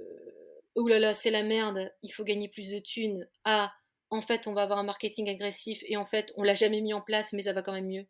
oh 0.76 0.88
là 0.88 1.00
là, 1.00 1.14
c'est 1.14 1.32
la 1.32 1.44
merde, 1.44 1.92
il 2.02 2.10
faut 2.10 2.24
gagner 2.24 2.48
plus 2.48 2.70
de 2.72 2.80
thunes 2.80 3.28
à 3.44 3.72
en 4.10 4.22
fait 4.22 4.46
on 4.48 4.54
va 4.54 4.64
avoir 4.64 4.80
un 4.80 4.84
marketing 4.84 5.30
agressif 5.30 5.82
et 5.86 5.98
en 5.98 6.06
fait 6.06 6.34
on 6.36 6.44
l'a 6.44 6.56
jamais 6.56 6.82
mis 6.82 6.94
en 6.94 7.02
place 7.02 7.32
mais 7.34 7.44
ça 7.44 7.54
va 7.54 7.62
quand 7.62 7.72
même 7.72 7.88
mieux 7.88 8.06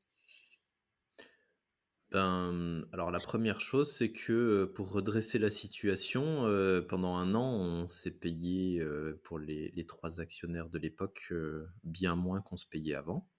ben, 2.12 2.86
alors 2.92 3.10
la 3.10 3.20
première 3.20 3.62
chose, 3.62 3.90
c'est 3.90 4.12
que 4.12 4.66
pour 4.66 4.92
redresser 4.92 5.40
la 5.40 5.50
situation, 5.50 6.44
pendant 6.90 7.16
un 7.16 7.34
an, 7.36 7.54
on 7.56 7.88
s'est 7.88 8.12
payé 8.12 8.84
pour 9.24 9.40
les, 9.40 9.86
trois 9.88 10.20
actionnaires 10.20 10.70
de 10.70 10.78
l'époque 10.78 11.34
bien 11.84 12.16
moins 12.16 12.42
qu'on 12.42 12.58
se 12.58 12.66
payait 12.66 12.96
avant. 12.96 13.30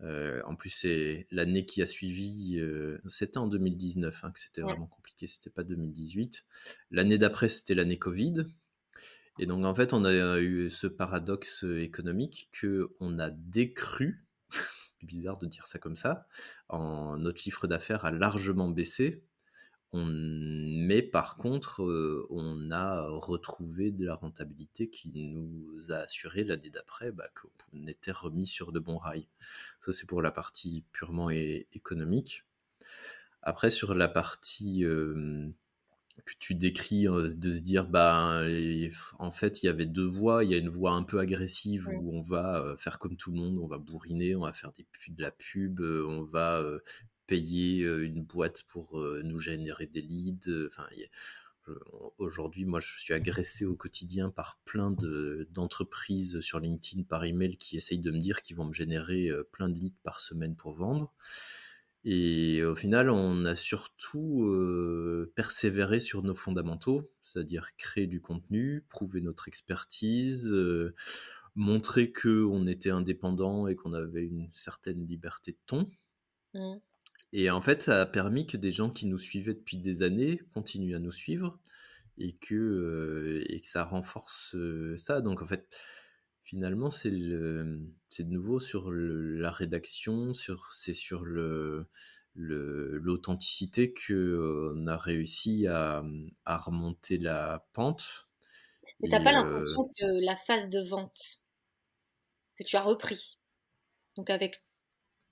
en 0.00 0.56
plus, 0.56 0.70
c'est 0.70 1.26
l'année 1.30 1.66
qui 1.66 1.82
a 1.82 1.86
suivi, 1.86 2.58
c'était 3.06 3.36
en 3.38 3.48
2019 3.48 4.24
hein, 4.24 4.32
que 4.32 4.40
c'était 4.40 4.62
vraiment 4.62 4.86
compliqué, 4.86 5.26
c'était 5.26 5.50
pas 5.50 5.64
2018. 5.64 6.42
L'année 6.90 7.18
d'après, 7.18 7.50
c'était 7.50 7.74
l'année 7.74 7.98
Covid. 7.98 8.46
Et 9.38 9.46
donc 9.46 9.64
en 9.66 9.74
fait, 9.74 9.92
on 9.92 10.04
a 10.06 10.38
eu 10.40 10.70
ce 10.70 10.86
paradoxe 10.86 11.64
économique 11.64 12.48
que 12.52 12.94
on 13.00 13.18
a 13.18 13.28
décru 13.30 14.23
bizarre 15.04 15.38
de 15.38 15.46
dire 15.46 15.66
ça 15.66 15.78
comme 15.78 15.96
ça. 15.96 16.26
Notre 16.72 17.40
chiffre 17.40 17.66
d'affaires 17.66 18.04
a 18.04 18.10
largement 18.10 18.68
baissé. 18.68 19.24
On, 19.92 20.06
mais 20.06 21.02
par 21.02 21.36
contre, 21.36 21.84
euh, 21.84 22.26
on 22.28 22.72
a 22.72 23.06
retrouvé 23.06 23.92
de 23.92 24.04
la 24.04 24.16
rentabilité 24.16 24.90
qui 24.90 25.08
nous 25.14 25.92
a 25.92 25.98
assuré 25.98 26.42
l'année 26.42 26.70
d'après 26.70 27.12
bah, 27.12 27.28
qu'on 27.40 27.86
était 27.86 28.10
remis 28.10 28.46
sur 28.48 28.72
de 28.72 28.80
bons 28.80 28.98
rails. 28.98 29.28
Ça, 29.78 29.92
c'est 29.92 30.06
pour 30.08 30.20
la 30.20 30.32
partie 30.32 30.84
purement 30.90 31.30
économique. 31.30 32.44
Après, 33.42 33.70
sur 33.70 33.94
la 33.94 34.08
partie 34.08 34.84
euh, 34.84 35.48
que 36.24 36.32
tu 36.38 36.54
décris 36.54 37.04
de 37.04 37.52
se 37.52 37.60
dire 37.60 37.86
bah 37.86 38.42
en 39.18 39.30
fait 39.30 39.62
il 39.62 39.66
y 39.66 39.68
avait 39.68 39.86
deux 39.86 40.06
voies. 40.06 40.44
Il 40.44 40.50
y 40.50 40.54
a 40.54 40.58
une 40.58 40.68
voie 40.68 40.92
un 40.92 41.02
peu 41.02 41.18
agressive 41.18 41.88
où 42.00 42.16
on 42.16 42.22
va 42.22 42.76
faire 42.78 42.98
comme 42.98 43.16
tout 43.16 43.32
le 43.32 43.38
monde. 43.38 43.58
On 43.58 43.66
va 43.66 43.78
bourriner 43.78 44.34
on 44.36 44.42
va 44.42 44.52
faire 44.52 44.72
des 44.72 44.86
de 45.08 45.22
la 45.22 45.30
pub 45.30 45.80
on 45.80 46.24
va 46.24 46.64
payer 47.26 47.84
une 47.84 48.22
boîte 48.22 48.62
pour 48.68 48.98
nous 49.24 49.40
générer 49.40 49.86
des 49.86 50.02
leads. 50.02 50.50
Enfin 50.68 50.86
aujourd'hui 52.18 52.64
moi 52.64 52.80
je 52.80 52.98
suis 52.98 53.14
agressé 53.14 53.64
au 53.64 53.74
quotidien 53.74 54.30
par 54.30 54.58
plein 54.64 54.90
de 54.90 55.48
d'entreprises 55.50 56.40
sur 56.40 56.60
LinkedIn 56.60 57.04
par 57.04 57.24
email 57.24 57.56
qui 57.56 57.76
essayent 57.76 57.98
de 57.98 58.10
me 58.10 58.20
dire 58.20 58.42
qu'ils 58.42 58.56
vont 58.56 58.66
me 58.66 58.74
générer 58.74 59.30
plein 59.52 59.68
de 59.68 59.74
leads 59.74 60.00
par 60.02 60.20
semaine 60.20 60.56
pour 60.56 60.74
vendre 60.74 61.12
et 62.04 62.62
au 62.64 62.74
final, 62.74 63.08
on 63.10 63.44
a 63.44 63.54
surtout 63.54 64.46
persévéré 65.34 66.00
sur 66.00 66.22
nos 66.22 66.34
fondamentaux, 66.34 67.10
c'est-à-dire 67.24 67.74
créer 67.76 68.06
du 68.06 68.20
contenu, 68.20 68.84
prouver 68.90 69.20
notre 69.20 69.48
expertise, 69.48 70.54
montrer 71.54 72.12
qu'on 72.12 72.66
était 72.66 72.90
indépendant 72.90 73.68
et 73.68 73.76
qu'on 73.76 73.92
avait 73.92 74.26
une 74.26 74.48
certaine 74.50 75.06
liberté 75.06 75.52
de 75.52 75.58
ton. 75.66 75.90
Mmh. 76.54 76.74
Et 77.32 77.50
en 77.50 77.60
fait, 77.60 77.82
ça 77.82 78.00
a 78.00 78.06
permis 78.06 78.46
que 78.46 78.56
des 78.56 78.70
gens 78.70 78.90
qui 78.90 79.06
nous 79.06 79.18
suivaient 79.18 79.54
depuis 79.54 79.78
des 79.78 80.02
années 80.02 80.40
continuent 80.52 80.94
à 80.94 81.00
nous 81.00 81.10
suivre 81.10 81.58
et 82.18 82.34
que, 82.34 83.42
et 83.48 83.60
que 83.60 83.66
ça 83.66 83.82
renforce 83.82 84.56
ça. 84.96 85.20
Donc 85.20 85.42
en 85.42 85.46
fait, 85.46 85.76
Finalement, 86.44 86.90
c'est 86.90 87.10
de 87.10 87.88
nouveau 88.24 88.60
sur 88.60 88.92
la 88.92 89.50
rédaction, 89.50 90.34
sur 90.34 90.74
c'est 90.74 90.92
sur 90.92 91.24
le 91.24 91.88
l'authenticité 92.34 93.94
que 93.94 94.74
on 94.76 94.86
a 94.86 94.98
réussi 94.98 95.66
à, 95.68 96.04
à 96.44 96.58
remonter 96.58 97.16
la 97.16 97.66
pente. 97.72 98.28
Mais 99.00 99.08
t'as 99.08 99.24
pas 99.24 99.32
l'impression 99.32 99.84
que 99.84 100.24
la 100.24 100.36
phase 100.36 100.68
de 100.68 100.80
vente 100.82 101.38
que 102.58 102.64
tu 102.64 102.76
as 102.76 102.82
repris, 102.82 103.38
donc 104.16 104.28
avec 104.28 104.62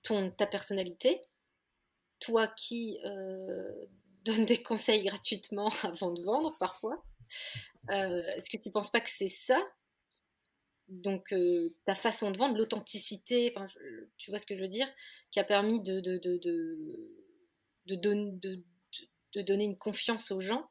ton 0.01 0.31
ta 0.31 0.47
personnalité, 0.47 1.21
toi 2.19 2.47
qui 2.47 2.97
donne 4.25 4.45
des 4.47 4.63
conseils 4.63 5.03
gratuitement 5.03 5.69
avant 5.83 6.11
de 6.11 6.23
vendre 6.23 6.57
parfois, 6.57 7.03
est-ce 7.89 8.49
que 8.49 8.57
tu 8.57 8.71
penses 8.71 8.89
pas 8.89 9.01
que 9.01 9.11
c'est 9.11 9.27
ça 9.27 9.63
donc 11.01 11.33
ta 11.85 11.95
façon 11.95 12.31
de 12.31 12.37
vendre, 12.37 12.57
l'authenticité, 12.57 13.53
tu 14.17 14.31
vois 14.31 14.39
ce 14.39 14.45
que 14.45 14.55
je 14.55 14.61
veux 14.61 14.67
dire, 14.67 14.87
qui 15.31 15.39
a 15.39 15.43
permis 15.43 15.81
de, 15.81 15.99
de, 15.99 16.17
de, 16.17 16.37
de, 17.87 18.63
de 19.35 19.41
donner 19.41 19.65
une 19.65 19.77
confiance 19.77 20.31
aux 20.31 20.41
gens. 20.41 20.69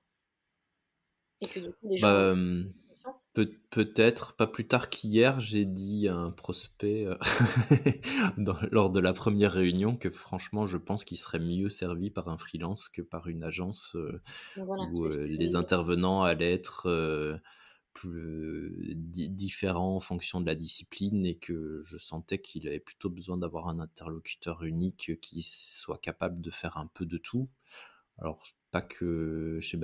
Et 1.41 1.47
que 1.47 1.61
du 1.61 1.71
coup, 1.71 1.89
les 1.89 1.99
gens. 1.99 2.09
Bah, 2.09 2.35
peut, 3.35 3.51
peut-être, 3.71 4.37
pas 4.37 4.47
plus 4.47 4.69
tard 4.69 4.89
qu'hier, 4.89 5.41
j'ai 5.41 5.65
dit 5.65 6.07
à 6.07 6.15
un 6.15 6.31
prospect 6.31 7.07
lors 8.71 8.91
de 8.91 9.01
la 9.01 9.13
première 9.13 9.53
réunion 9.53 9.97
que 9.97 10.11
franchement, 10.11 10.67
je 10.67 10.77
pense 10.77 11.05
qu'il 11.05 11.19
serait 11.19 11.41
mieux 11.41 11.69
servi 11.69 12.11
par 12.11 12.29
un 12.29 12.39
freelance 12.39 12.89
que 12.89 13.03
par 13.03 13.27
une 13.29 13.43
agence 13.43 13.97
où 14.57 15.07
les 15.09 15.57
intervenants 15.57 16.23
allaient 16.23 16.53
être 16.53 17.41
plus 17.93 18.95
différent 18.97 19.97
en 19.97 20.01
fonction 20.01 20.41
de 20.41 20.47
la 20.47 20.55
discipline 20.55 21.27
et 21.27 21.37
que 21.37 21.81
je 21.85 21.97
sentais 21.99 22.41
qu'il 22.41 22.67
avait 22.67 22.81
plutôt 22.81 23.11
besoin 23.11 23.37
d'avoir 23.37 23.69
un 23.69 23.79
interlocuteur 23.81 24.65
unique 24.65 25.13
qui 25.21 25.43
soit 25.43 25.99
capable 25.99 26.41
de 26.41 26.51
faire 26.51 26.77
un 26.77 26.87
peu 26.87 27.07
de 27.07 27.19
tout. 27.19 27.49
Alors, 28.19 28.43
pas 28.71 28.83
que 28.83 29.59
chez 29.61 29.79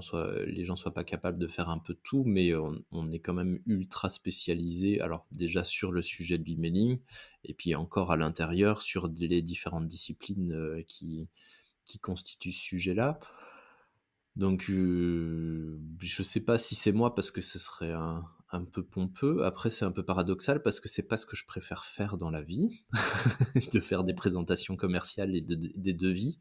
soit, 0.00 0.44
les 0.46 0.64
gens 0.64 0.76
soient 0.76 0.94
pas 0.94 1.04
capables 1.04 1.38
de 1.38 1.46
faire 1.46 1.68
un 1.68 1.78
peu 1.78 1.94
de 1.94 2.00
tout, 2.02 2.24
mais 2.24 2.52
on, 2.54 3.12
est 3.12 3.20
quand 3.20 3.34
même 3.34 3.60
ultra 3.66 4.08
spécialisé. 4.08 5.00
Alors, 5.00 5.26
déjà 5.30 5.62
sur 5.62 5.92
le 5.92 6.02
sujet 6.02 6.38
de 6.38 6.44
l'emailing, 6.44 6.98
et 7.44 7.54
puis 7.54 7.74
encore 7.74 8.10
à 8.10 8.16
l'intérieur 8.16 8.82
sur 8.82 9.08
les 9.08 9.42
différentes 9.42 9.86
disciplines 9.86 10.82
qui, 10.86 11.28
qui 11.84 11.98
constituent 11.98 12.52
ce 12.52 12.60
sujet-là. 12.60 13.18
Donc, 14.36 14.62
je 14.66 15.76
je 16.00 16.22
sais 16.22 16.40
pas 16.44 16.58
si 16.58 16.74
c'est 16.74 16.92
moi 16.92 17.14
parce 17.14 17.30
que 17.30 17.40
ce 17.40 17.58
serait 17.58 17.92
un, 17.92 18.24
un 18.50 18.64
peu 18.64 18.82
pompeux. 18.82 19.44
Après, 19.44 19.70
c'est 19.70 19.84
un 19.84 19.92
peu 19.92 20.04
paradoxal 20.04 20.62
parce 20.62 20.80
que 20.80 20.88
c'est 20.88 21.02
pas 21.02 21.16
ce 21.16 21.26
que 21.26 21.36
je 21.36 21.46
préfère 21.46 21.84
faire 21.84 22.16
dans 22.16 22.30
la 22.30 22.42
vie, 22.42 22.84
de 23.72 23.80
faire 23.80 24.04
des 24.04 24.14
présentations 24.14 24.76
commerciales 24.76 25.34
et 25.34 25.40
des 25.42 25.94
devis. 25.94 26.38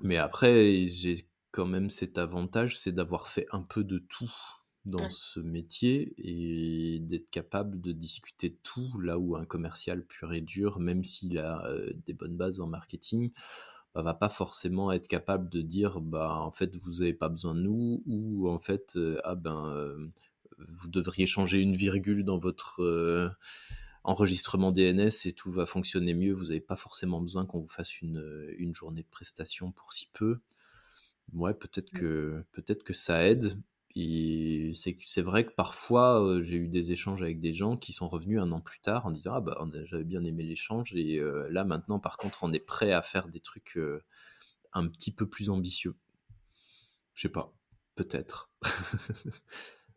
Mais 0.00 0.16
après, 0.16 0.86
j'ai 0.88 1.28
quand 1.50 1.66
même 1.66 1.90
cet 1.90 2.18
avantage, 2.18 2.78
c'est 2.78 2.92
d'avoir 2.92 3.28
fait 3.28 3.46
un 3.52 3.62
peu 3.62 3.84
de 3.84 3.98
tout 3.98 4.32
dans 4.84 5.08
ce 5.08 5.40
métier 5.40 6.14
et 6.18 6.98
d'être 7.00 7.30
capable 7.30 7.80
de 7.80 7.92
discuter 7.92 8.50
de 8.50 8.58
tout, 8.62 9.00
là 9.00 9.18
où 9.18 9.34
un 9.36 9.46
commercial 9.46 10.04
pur 10.04 10.34
et 10.34 10.42
dur, 10.42 10.78
même 10.78 11.04
s'il 11.04 11.38
a 11.38 11.66
des 12.06 12.12
bonnes 12.12 12.36
bases 12.36 12.60
en 12.60 12.66
marketing, 12.66 13.30
bah, 13.94 14.02
va 14.02 14.14
pas 14.14 14.28
forcément 14.28 14.92
être 14.92 15.08
capable 15.08 15.48
de 15.48 15.60
dire 15.60 16.00
bah 16.00 16.40
en 16.40 16.50
fait 16.50 16.74
vous 16.76 17.00
n'avez 17.00 17.14
pas 17.14 17.28
besoin 17.28 17.54
de 17.54 17.60
nous 17.60 18.02
ou 18.06 18.48
en 18.48 18.58
fait 18.58 18.98
ah 19.22 19.34
ben 19.34 19.96
vous 20.58 20.88
devriez 20.88 21.26
changer 21.26 21.60
une 21.60 21.76
virgule 21.76 22.24
dans 22.24 22.38
votre 22.38 23.34
enregistrement 24.04 24.70
DNS 24.70 25.10
et 25.24 25.32
tout 25.32 25.50
va 25.50 25.66
fonctionner 25.66 26.14
mieux. 26.14 26.32
Vous 26.32 26.46
n'avez 26.46 26.60
pas 26.60 26.76
forcément 26.76 27.20
besoin 27.20 27.46
qu'on 27.46 27.60
vous 27.60 27.68
fasse 27.68 28.00
une, 28.00 28.54
une, 28.58 28.74
journée 28.74 29.02
de 29.02 29.08
prestation 29.08 29.72
pour 29.72 29.92
si 29.94 30.08
peu. 30.12 30.38
Ouais, 31.32 31.54
peut-être 31.54 31.92
mmh. 31.94 31.98
que, 31.98 32.44
peut 32.52 32.62
que 32.62 32.92
ça 32.92 33.26
aide. 33.26 33.58
Et 33.96 34.72
c'est 34.74 35.22
vrai 35.22 35.46
que 35.46 35.52
parfois, 35.52 36.40
j'ai 36.42 36.56
eu 36.56 36.68
des 36.68 36.90
échanges 36.90 37.22
avec 37.22 37.40
des 37.40 37.54
gens 37.54 37.76
qui 37.76 37.92
sont 37.92 38.08
revenus 38.08 38.40
un 38.40 38.50
an 38.50 38.60
plus 38.60 38.80
tard 38.80 39.06
en 39.06 39.12
disant 39.12 39.34
Ah, 39.34 39.40
bah, 39.40 39.56
j'avais 39.84 40.04
bien 40.04 40.24
aimé 40.24 40.42
l'échange, 40.42 40.94
et 40.94 41.20
là, 41.50 41.64
maintenant, 41.64 42.00
par 42.00 42.16
contre, 42.16 42.42
on 42.42 42.52
est 42.52 42.58
prêt 42.58 42.92
à 42.92 43.02
faire 43.02 43.28
des 43.28 43.40
trucs 43.40 43.78
un 44.72 44.88
petit 44.88 45.12
peu 45.12 45.28
plus 45.28 45.48
ambitieux. 45.48 45.94
Je 47.14 47.22
sais 47.22 47.32
pas, 47.32 47.54
peut-être. 47.94 48.50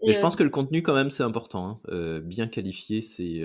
Mais 0.05 0.13
je 0.13 0.19
pense 0.19 0.35
que 0.35 0.43
le 0.43 0.51
contenu, 0.51 0.83
quand 0.83 0.93
même, 0.93 1.09
c'est 1.09 1.23
important. 1.23 1.81
Hein. 1.89 2.19
bien 2.19 2.47
qualifié, 2.47 3.01
c'est 3.01 3.43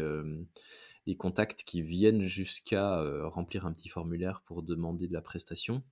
les 1.06 1.16
contacts 1.16 1.62
qui 1.64 1.80
viennent 1.80 2.22
jusqu'à 2.22 3.02
remplir 3.26 3.64
un 3.64 3.72
petit 3.72 3.88
formulaire 3.88 4.42
pour 4.42 4.62
demander 4.62 5.08
de 5.08 5.14
la 5.14 5.22
prestation. 5.22 5.82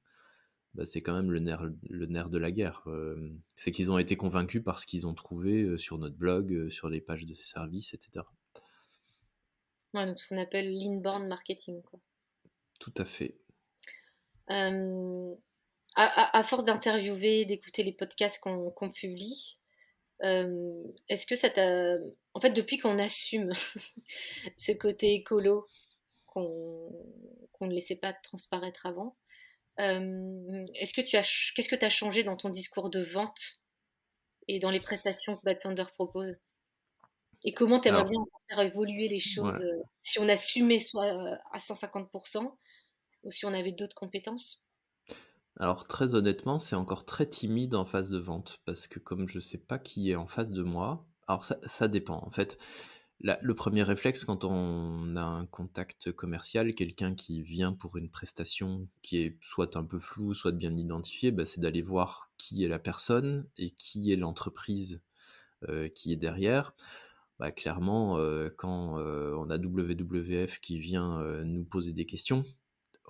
Bah, 0.75 0.87
c'est 0.87 1.01
quand 1.01 1.15
même 1.15 1.33
le 1.33 1.41
nerf, 1.41 1.69
le 1.89 2.07
nerf 2.07 2.31
de 2.31 2.39
la 2.39 2.53
guerre. 2.53 2.87
c'est 3.57 3.73
qu'ils 3.73 3.91
ont 3.91 3.99
été 3.99 4.17
convaincus 4.17 4.63
par 4.63 4.79
ce 4.79 4.87
qu'ils 4.87 5.07
ont 5.07 5.15
trouvé 5.15 5.77
sur 5.79 5.99
notre 5.99 6.17
blog, 6.17 6.69
sur 6.69 6.89
les 6.89 7.01
pages 7.01 7.27
de 7.27 7.35
services, 7.35 7.93
etc. 7.95 8.25
Ouais, 9.95 10.07
donc 10.07 10.21
ce 10.21 10.29
qu'on 10.29 10.39
appelle 10.39 10.73
l'inbound 10.73 11.27
marketing. 11.27 11.83
Quoi. 11.83 11.99
Tout 12.79 12.95
à 12.97 13.05
fait. 13.05 13.37
À, 15.97 16.43
force 16.45 16.65
d'interviewer, 16.65 17.45
d'écouter 17.45 17.83
les 17.83 17.93
podcasts 17.93 18.41
qu'on 18.41 18.91
publie, 18.93 19.59
est-ce 20.23 21.27
que 21.27 21.37
ça 21.37 21.51
t'a... 21.51 21.97
En 22.35 22.41
fait, 22.41 22.51
depuis 22.51 22.79
qu'on 22.79 22.99
assume 22.99 23.53
ce 24.57 24.73
côté 24.73 25.15
écolo 25.15 25.67
qu'on 26.27 26.93
ne 27.61 27.73
laissait 27.73 27.97
pas 27.97 28.13
transparaître 28.13 28.87
avant, 28.87 29.17
est-ce 29.79 30.93
que 30.93 31.01
tu 31.01 31.17
as, 31.17 31.53
qu'est-ce 31.55 31.69
que 31.69 31.77
tu 31.77 31.85
as 31.85 31.91
changé 31.91 32.23
dans 32.23 32.37
ton 32.37 32.51
discours 32.51 32.91
de 32.91 33.03
vente 33.03 33.61
et 34.49 34.59
dans 34.59 34.71
les 34.71 34.81
prestations 34.81 35.37
que 35.37 35.43
Bad 35.45 35.61
Sander 35.61 35.85
propose? 35.95 36.37
Et 37.43 37.55
comment 37.55 37.81
tu 37.81 37.89
aimerais 37.89 38.05
bien 38.05 38.21
faire 38.49 38.61
évoluer 38.61 39.09
les 39.09 39.19
choses 39.19 39.65
si 40.03 40.19
on 40.19 40.29
assumait 40.29 40.79
soit 40.79 41.39
à 41.53 41.59
150% 41.59 42.55
ou 43.23 43.31
si 43.31 43.47
on 43.47 43.55
avait 43.55 43.73
d'autres 43.73 43.95
compétences? 43.95 44.63
Alors 45.59 45.87
très 45.87 46.15
honnêtement, 46.15 46.59
c'est 46.59 46.77
encore 46.77 47.05
très 47.05 47.27
timide 47.27 47.75
en 47.75 47.85
phase 47.85 48.11
de 48.11 48.19
vente 48.19 48.61
parce 48.67 48.87
que 48.87 48.99
comme 48.99 49.29
je 49.29 49.41
sais 49.41 49.59
pas 49.59 49.79
qui 49.79 50.11
est 50.11 50.17
en 50.17 50.27
face 50.27 50.51
de 50.51 50.63
moi, 50.63 51.07
alors 51.27 51.45
ça, 51.45 51.59
ça 51.67 51.89
dépend. 51.89 52.23
En 52.25 52.31
fait 52.31 52.59
le 53.23 53.55
premier 53.55 53.83
réflexe 53.83 54.25
quand 54.25 54.45
on 54.45 55.15
a 55.17 55.23
un 55.23 55.47
contact 55.47 56.11
commercial, 56.13 56.75
quelqu'un 56.75 57.15
qui 57.15 57.43
vient 57.43 57.73
pour 57.73 57.97
une 57.97 58.09
prestation 58.09 58.89
qui 59.03 59.19
est 59.19 59.37
soit 59.43 59.77
un 59.77 59.85
peu 59.85 59.99
floue, 59.99 60.33
soit 60.33 60.53
bien 60.53 60.75
identifiée, 60.77 61.31
bah, 61.31 61.45
c'est 61.45 61.61
d'aller 61.61 61.83
voir 61.83 62.31
qui 62.39 62.65
est 62.65 62.69
la 62.69 62.79
personne 62.79 63.47
et 63.59 63.71
qui 63.71 64.13
est 64.13 64.17
l'entreprise 64.17 65.03
euh, 65.69 65.89
qui 65.89 66.13
est 66.13 66.17
derrière. 66.17 66.75
Bah, 67.39 67.53
clairement, 67.53 68.17
euh, 68.17 68.49
quand 68.57 68.99
euh, 68.99 69.35
on 69.37 69.51
a 69.51 69.59
WWF 69.59 70.59
qui 70.61 70.79
vient 70.79 71.23
nous 71.45 71.65
poser 71.65 71.93
des 71.93 72.07
questions, 72.07 72.45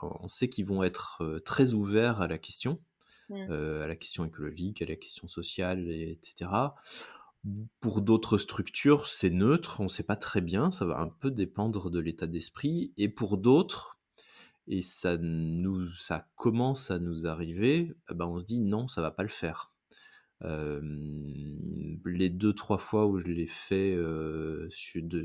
on 0.02 0.28
sait 0.28 0.48
qu'ils 0.48 0.66
vont 0.66 0.82
être 0.82 1.40
très 1.44 1.74
ouverts 1.74 2.20
à 2.20 2.26
la 2.26 2.38
question, 2.38 2.80
mmh. 3.28 3.52
à 3.52 3.86
la 3.86 3.96
question 3.96 4.24
écologique, 4.24 4.82
à 4.82 4.86
la 4.86 4.96
question 4.96 5.28
sociale, 5.28 5.88
etc. 5.90 6.50
Pour 7.80 8.02
d'autres 8.02 8.36
structures, 8.36 9.06
c'est 9.06 9.30
neutre, 9.30 9.80
on 9.80 9.84
ne 9.84 9.88
sait 9.88 10.02
pas 10.02 10.16
très 10.16 10.42
bien, 10.42 10.70
ça 10.70 10.84
va 10.84 11.00
un 11.00 11.08
peu 11.08 11.30
dépendre 11.30 11.90
de 11.90 11.98
l'état 11.98 12.26
d'esprit. 12.26 12.92
Et 12.98 13.08
pour 13.08 13.38
d'autres, 13.38 13.98
et 14.66 14.82
ça, 14.82 15.16
nous, 15.16 15.90
ça 15.94 16.28
commence 16.36 16.90
à 16.90 16.98
nous 16.98 17.26
arriver, 17.26 17.94
eh 18.10 18.14
ben 18.14 18.26
on 18.26 18.38
se 18.38 18.44
dit 18.44 18.60
non, 18.60 18.88
ça 18.88 19.00
va 19.00 19.10
pas 19.10 19.22
le 19.22 19.30
faire. 19.30 19.72
les 22.04 22.30
deux, 22.30 22.52
trois 22.52 22.78
fois 22.78 23.06
où 23.06 23.18
je 23.18 23.26
l'ai 23.26 23.46
fait 23.46 23.94
euh, 23.94 24.68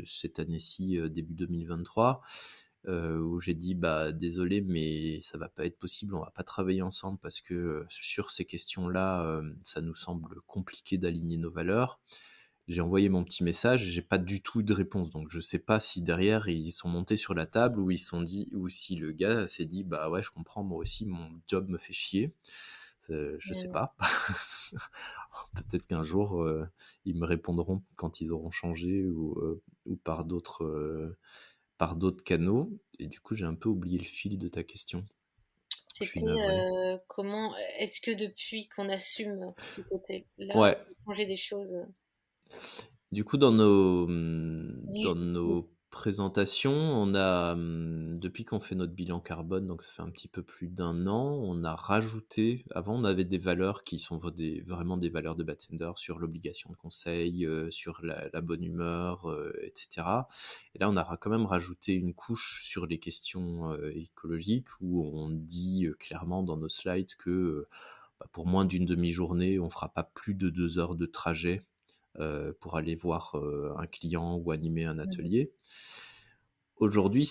cette 0.05 0.39
année-ci, 0.39 0.97
euh, 0.97 1.09
début 1.09 1.35
2023, 1.35 2.21
euh, 2.87 3.17
où 3.17 3.39
j'ai 3.39 3.55
dit 3.55 3.73
bah 3.73 4.11
désolé 4.11 4.61
mais 4.61 5.19
ça 5.21 5.39
va 5.39 5.49
pas 5.49 5.65
être 5.65 5.79
possible, 5.79 6.13
on 6.13 6.19
va 6.19 6.31
pas 6.35 6.43
travailler 6.43 6.83
ensemble 6.83 7.17
parce 7.19 7.41
que 7.41 7.55
euh, 7.55 7.85
sur 7.89 8.29
ces 8.29 8.45
questions-là, 8.45 9.25
euh, 9.25 9.53
ça 9.63 9.81
nous 9.81 9.95
semble 9.95 10.41
compliqué 10.41 10.99
d'aligner 10.99 11.37
nos 11.37 11.49
valeurs. 11.49 11.99
J'ai 12.67 12.81
envoyé 12.81 13.09
mon 13.09 13.23
petit 13.23 13.43
message, 13.43 13.85
j'ai 13.85 14.01
pas 14.03 14.19
du 14.19 14.41
tout 14.41 14.61
de 14.61 14.73
réponse, 14.73 15.09
donc 15.09 15.29
je 15.29 15.39
sais 15.39 15.57
pas 15.57 15.79
si 15.79 16.01
derrière 16.03 16.47
ils 16.47 16.71
sont 16.71 16.87
montés 16.87 17.17
sur 17.17 17.33
la 17.33 17.47
table 17.47 17.79
ou 17.79 17.89
ils 17.89 17.97
sont 17.97 18.21
dit 18.21 18.49
ou 18.53 18.67
si 18.67 18.95
le 18.95 19.11
gars 19.13 19.47
s'est 19.47 19.65
dit 19.65 19.83
bah 19.83 20.09
ouais 20.09 20.21
je 20.21 20.29
comprends 20.29 20.63
moi 20.63 20.77
aussi 20.77 21.07
mon 21.07 21.41
job 21.47 21.69
me 21.69 21.77
fait 21.77 21.93
chier. 21.93 22.33
Je 23.09 23.53
sais 23.53 23.69
pas. 23.69 23.95
Peut-être 25.55 25.85
qu'un 25.85 26.01
jour, 26.01 26.43
ils 27.05 27.15
me 27.15 27.25
répondront 27.25 27.83
quand 27.95 28.19
ils 28.19 28.31
auront 28.31 28.49
changé 28.49 29.05
ou, 29.05 29.61
ou 29.85 29.95
par 29.95 30.25
d'autres 30.25 31.15
par 31.77 31.95
d'autres 31.95 32.23
canaux. 32.23 32.71
Et 32.99 33.07
du 33.07 33.19
coup, 33.19 33.35
j'ai 33.35 33.45
un 33.45 33.55
peu 33.55 33.69
oublié 33.69 33.97
le 33.97 34.03
fil 34.03 34.37
de 34.37 34.47
ta 34.47 34.63
question. 34.63 35.05
C'était 35.93 36.25
euh, 36.25 36.97
comment 37.07 37.55
est-ce 37.79 38.01
que 38.01 38.11
depuis 38.11 38.67
qu'on 38.67 38.89
assume 38.89 39.53
ce 39.63 39.81
côté-là, 39.81 40.57
ouais. 40.57 40.77
changer 41.05 41.25
des 41.25 41.37
choses? 41.37 41.85
Du 43.13 43.23
coup, 43.23 43.37
dans 43.37 43.51
nos, 43.51 44.05
dans 44.07 45.15
nos 45.15 45.74
présentation, 45.95 46.73
on 46.73 47.15
a, 47.15 47.53
hum, 47.53 48.19
depuis 48.19 48.43
qu'on 48.43 48.59
fait 48.59 48.75
notre 48.75 48.91
bilan 48.91 49.21
carbone, 49.21 49.65
donc 49.65 49.81
ça 49.81 49.91
fait 49.93 50.01
un 50.01 50.09
petit 50.09 50.27
peu 50.27 50.43
plus 50.43 50.67
d'un 50.67 51.07
an, 51.07 51.39
on 51.41 51.63
a 51.63 51.73
rajouté, 51.73 52.65
avant 52.71 52.95
on 52.99 53.05
avait 53.05 53.23
des 53.23 53.37
valeurs 53.37 53.85
qui 53.85 53.97
sont 53.97 54.17
vraiment 54.17 54.97
des 54.97 55.09
valeurs 55.09 55.37
de 55.37 55.43
Batsender 55.45 55.91
sur 55.95 56.19
l'obligation 56.19 56.69
de 56.69 56.75
conseil, 56.75 57.45
euh, 57.45 57.71
sur 57.71 58.01
la, 58.03 58.29
bonne 58.41 58.65
humeur, 58.65 59.31
euh, 59.31 59.53
etc. 59.63 60.05
Et 60.75 60.79
là 60.79 60.89
on 60.89 60.97
a 60.97 61.17
quand 61.17 61.29
même 61.29 61.45
rajouté 61.45 61.93
une 61.93 62.13
couche 62.13 62.61
sur 62.65 62.87
les 62.87 62.99
questions 62.99 63.71
euh, 63.71 63.89
écologiques 63.95 64.67
où 64.81 65.01
on 65.01 65.29
dit 65.29 65.87
clairement 65.97 66.43
dans 66.43 66.57
nos 66.57 66.69
slides 66.69 67.15
que 67.15 67.69
bah, 68.19 68.27
pour 68.33 68.47
moins 68.47 68.65
d'une 68.65 68.85
demi-journée, 68.85 69.59
on 69.59 69.69
fera 69.69 69.87
pas 69.87 70.03
plus 70.03 70.33
de 70.33 70.49
deux 70.49 70.77
heures 70.77 70.95
de 70.95 71.05
trajet 71.05 71.63
euh, 72.19 72.53
pour 72.59 72.77
aller 72.77 72.95
voir 72.95 73.35
euh, 73.35 73.73
un 73.77 73.87
client 73.87 74.35
ou 74.35 74.51
animer 74.51 74.85
un 74.85 74.95
mmh 74.95 74.99
atelier. 74.99 75.53
Aujourd'hui, 76.77 77.29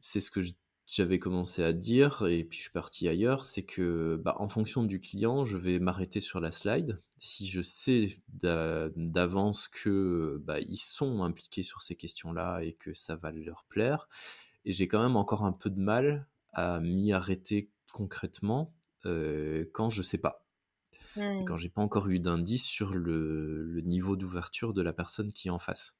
c'est 0.00 0.20
ce 0.20 0.30
que 0.30 0.40
j'avais 0.86 1.18
commencé 1.18 1.62
à 1.64 1.72
dire, 1.72 2.24
et 2.28 2.44
puis 2.44 2.58
je 2.58 2.62
suis 2.62 2.72
parti 2.72 3.08
ailleurs, 3.08 3.44
c'est 3.44 3.64
que 3.64 4.20
bah, 4.24 4.36
en 4.38 4.48
fonction 4.48 4.84
du 4.84 5.00
client, 5.00 5.44
je 5.44 5.56
vais 5.56 5.80
m'arrêter 5.80 6.20
sur 6.20 6.40
la 6.40 6.52
slide. 6.52 7.02
Si 7.18 7.46
je 7.48 7.62
sais 7.62 8.20
d'avance 8.28 9.68
que 9.68 10.40
bah, 10.44 10.60
ils 10.60 10.76
sont 10.76 11.22
impliqués 11.24 11.64
sur 11.64 11.82
ces 11.82 11.96
questions-là 11.96 12.60
et 12.60 12.74
que 12.74 12.94
ça 12.94 13.16
va 13.16 13.32
leur 13.32 13.64
plaire, 13.68 14.08
et 14.64 14.72
j'ai 14.72 14.86
quand 14.86 15.02
même 15.02 15.16
encore 15.16 15.44
un 15.44 15.52
peu 15.52 15.70
de 15.70 15.80
mal 15.80 16.28
à 16.52 16.80
m'y 16.80 17.12
arrêter 17.12 17.70
concrètement 17.92 18.74
euh, 19.04 19.64
quand 19.72 19.90
je 19.90 20.02
sais 20.02 20.18
pas. 20.18 20.45
Mmh. 21.16 21.44
quand 21.46 21.56
j'ai 21.56 21.68
pas 21.68 21.80
encore 21.80 22.08
eu 22.08 22.18
d'indice 22.18 22.64
sur 22.64 22.92
le, 22.92 23.80
niveau 23.84 24.16
d'ouverture 24.16 24.74
de 24.74 24.82
la 24.82 24.92
personne 24.92 25.32
qui 25.32 25.48
est 25.48 25.50
en 25.50 25.58
face. 25.58 25.96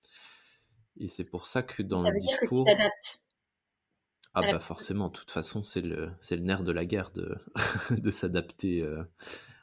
Et 0.98 1.08
c'est 1.08 1.24
pour 1.24 1.46
ça 1.46 1.62
que 1.62 1.82
dans 1.82 2.00
ça 2.00 2.10
le 2.10 2.14
veut 2.14 2.20
discours. 2.20 2.64
Dire 2.64 2.76
que 2.76 2.82
tu. 3.02 3.18
Ah 4.34 4.42
bah 4.42 4.60
forcément, 4.60 5.08
de 5.08 5.14
toute 5.14 5.30
façon, 5.30 5.64
c'est 5.64 5.80
le, 5.80 6.12
nerf 6.32 6.62
de 6.62 6.72
la 6.72 6.84
guerre 6.84 7.10
de, 7.12 7.36
de 7.90 8.10
s'adapter 8.10 8.82
euh, 8.82 9.02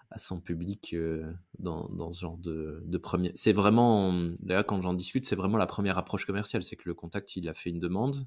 à 0.09 0.17
son 0.17 0.41
public 0.41 0.95
euh, 0.95 1.31
dans, 1.59 1.87
dans, 1.89 2.09
ce 2.09 2.21
genre 2.21 2.37
de, 2.37 2.81
de 2.83 2.97
premier. 2.97 3.31
C'est 3.35 3.53
vraiment, 3.53 4.11
là 4.43 4.63
quand 4.63 4.81
j'en 4.81 4.95
discute, 4.95 5.25
c'est 5.25 5.35
vraiment 5.35 5.57
la 5.57 5.67
première 5.67 5.99
approche 5.99 6.25
commerciale, 6.25 6.63
c'est 6.63 6.75
que 6.75 6.89
le 6.89 6.95
contact, 6.95 7.35
il 7.35 7.47
a 7.49 7.53
fait 7.53 7.69
une 7.69 7.79
demande, 7.79 8.25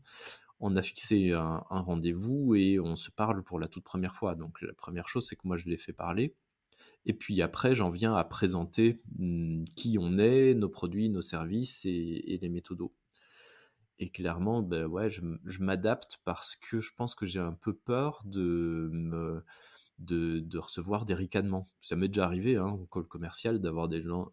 on 0.60 0.76
a 0.76 0.82
fixé 0.82 1.32
un, 1.32 1.64
un 1.68 1.80
rendez-vous 1.80 2.54
et 2.54 2.78
on 2.78 2.94
se 2.94 3.10
parle 3.10 3.42
pour 3.42 3.58
la 3.58 3.66
toute 3.66 3.82
première 3.82 4.14
fois. 4.14 4.36
Donc 4.36 4.62
la 4.62 4.72
première 4.72 5.08
chose, 5.08 5.26
c'est 5.28 5.34
que 5.34 5.48
moi, 5.48 5.56
je 5.56 5.68
l'ai 5.68 5.78
fait 5.78 5.92
parler. 5.92 6.36
Et 7.06 7.14
puis 7.14 7.40
après, 7.40 7.74
j'en 7.74 7.90
viens 7.90 8.14
à 8.14 8.24
présenter 8.24 9.00
mmh, 9.18 9.64
qui 9.76 9.96
on 9.98 10.18
est, 10.18 10.54
nos 10.54 10.68
produits, 10.68 11.08
nos 11.08 11.22
services 11.22 11.84
et, 11.84 12.38
les 12.40 12.48
méthodos. 12.48 12.92
Et 13.98 14.10
clairement, 14.10 14.60
ben 14.60 14.86
ouais, 14.86 15.08
je, 15.08 15.22
m'adapte 15.60 16.20
parce 16.24 16.56
que 16.56 16.80
je 16.80 16.90
pense 16.94 17.14
que 17.14 17.24
j'ai 17.24 17.38
un 17.38 17.54
peu 17.54 17.72
peur 17.72 18.20
de 18.26 19.42
de, 19.98 20.58
recevoir 20.58 21.04
des 21.04 21.14
ricanements. 21.14 21.66
Ça 21.80 21.96
m'est 21.96 22.08
déjà 22.08 22.24
arrivé 22.24 22.56
hein, 22.56 22.68
au 22.68 22.86
call 22.86 23.04
commercial 23.04 23.60
d'avoir 23.60 23.88
des 23.88 24.02
gens, 24.02 24.30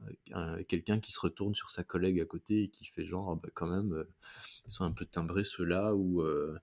quelqu'un 0.68 1.00
qui 1.00 1.12
se 1.12 1.20
retourne 1.20 1.56
sur 1.56 1.70
sa 1.70 1.84
collègue 1.84 2.20
à 2.20 2.26
côté 2.26 2.64
et 2.64 2.70
qui 2.70 2.86
fait 2.86 3.06
genre, 3.06 3.32
ah 3.32 3.40
bah, 3.42 3.50
quand 3.54 3.68
même, 3.68 3.94
euh, 3.94 4.04
ils 4.66 4.72
sont 4.72 4.84
un 4.84 4.92
peu 4.92 5.06
timbrés 5.06 5.44
ceux-là 5.44 5.96
ou 5.96 6.22
euh, 6.22 6.58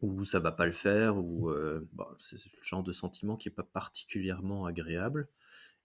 ou 0.00 0.24
ça 0.24 0.40
va 0.40 0.52
pas 0.52 0.66
le 0.66 0.72
faire 0.72 1.16
ou 1.16 1.50
euh, 1.50 1.88
bah, 1.92 2.14
c'est 2.18 2.36
le 2.36 2.62
genre 2.62 2.82
de 2.82 2.92
sentiment 2.92 3.36
qui 3.36 3.48
est 3.48 3.52
pas 3.52 3.64
particulièrement 3.64 4.66
agréable. 4.66 5.28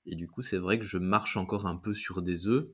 Et 0.05 0.15
du 0.15 0.27
coup, 0.27 0.41
c'est 0.41 0.57
vrai 0.57 0.79
que 0.79 0.85
je 0.85 0.97
marche 0.97 1.37
encore 1.37 1.67
un 1.67 1.77
peu 1.77 1.93
sur 1.93 2.21
des 2.21 2.47
œufs. 2.47 2.67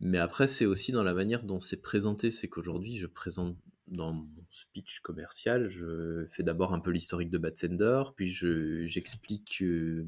Mais 0.00 0.18
après, 0.18 0.46
c'est 0.46 0.66
aussi 0.66 0.92
dans 0.92 1.02
la 1.02 1.14
manière 1.14 1.44
dont 1.44 1.60
c'est 1.60 1.80
présenté. 1.80 2.30
C'est 2.30 2.48
qu'aujourd'hui, 2.48 2.96
je 2.96 3.06
présente 3.06 3.56
dans 3.86 4.12
mon 4.12 4.28
speech 4.50 5.00
commercial, 5.00 5.68
je 5.68 6.26
fais 6.30 6.42
d'abord 6.42 6.72
un 6.72 6.80
peu 6.80 6.90
l'historique 6.90 7.30
de 7.30 7.38
Batsender, 7.38 8.02
puis 8.16 8.30
j'explique 8.30 9.62
euh, 9.62 10.06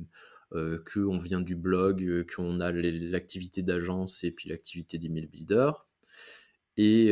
euh, 0.52 0.78
qu'on 0.92 1.18
vient 1.18 1.40
du 1.40 1.56
blog, 1.56 2.02
euh, 2.02 2.24
qu'on 2.24 2.60
a 2.60 2.72
l'activité 2.72 3.62
d'agence 3.62 4.24
et 4.24 4.30
puis 4.30 4.48
l'activité 4.48 4.98
d'email 4.98 5.26
builder. 5.26 5.72
Et, 6.76 7.08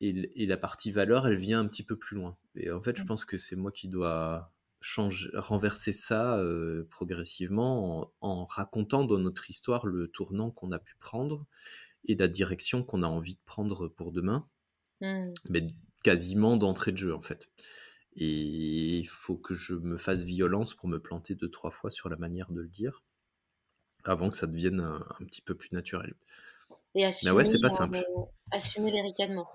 et, 0.00 0.46
la 0.46 0.56
partie 0.58 0.92
valeur, 0.92 1.26
elle 1.26 1.36
vient 1.36 1.60
un 1.60 1.66
petit 1.66 1.82
peu 1.82 1.96
plus 1.96 2.16
loin. 2.16 2.36
Et 2.56 2.70
en 2.70 2.82
fait, 2.82 2.96
je 2.96 3.02
mmh. 3.02 3.06
pense 3.06 3.24
que 3.24 3.38
c'est 3.38 3.56
moi 3.56 3.72
qui 3.72 3.88
dois 3.88 4.52
changer, 4.82 5.30
renverser 5.32 5.92
ça 5.92 6.42
progressivement 6.90 8.00
en, 8.00 8.12
en, 8.20 8.44
racontant 8.44 9.04
dans 9.04 9.18
notre 9.18 9.48
histoire 9.48 9.86
le 9.86 10.08
tournant 10.08 10.50
qu'on 10.50 10.72
a 10.72 10.78
pu 10.78 10.94
prendre 10.98 11.46
et 12.04 12.14
la 12.14 12.28
direction 12.28 12.82
qu'on 12.82 13.02
a 13.02 13.06
envie 13.06 13.34
de 13.34 13.40
prendre 13.46 13.88
pour 13.88 14.12
demain. 14.12 14.46
Mmh. 15.00 15.22
Mais 15.48 15.66
quasiment 16.02 16.56
d'entrée 16.56 16.92
de 16.92 16.98
jeu, 16.98 17.14
en 17.14 17.20
fait. 17.20 17.50
Et 18.16 18.98
il 18.98 19.08
faut 19.08 19.36
que 19.36 19.54
je 19.54 19.74
me 19.74 19.98
fasse 19.98 20.22
violence 20.22 20.74
pour 20.74 20.88
me 20.88 20.98
planter 20.98 21.34
deux, 21.34 21.50
trois 21.50 21.70
fois 21.70 21.90
sur 21.90 22.08
la 22.08 22.16
manière 22.16 22.50
de 22.50 22.62
le 22.62 22.68
dire, 22.68 23.02
avant 24.04 24.30
que 24.30 24.36
ça 24.36 24.46
devienne 24.46 24.80
un, 24.80 25.24
petit 25.26 25.42
peu 25.42 25.54
plus 25.54 25.72
naturel. 25.72 26.14
Et 26.96 27.04
assumer, 27.04 27.30
Mais 27.30 27.36
ouais, 27.36 27.44
c'est 27.44 27.60
pas 27.60 27.68
simple. 27.68 27.98
Euh, 27.98 28.22
assumer 28.50 28.90
les 28.90 29.02
ricanements. 29.02 29.48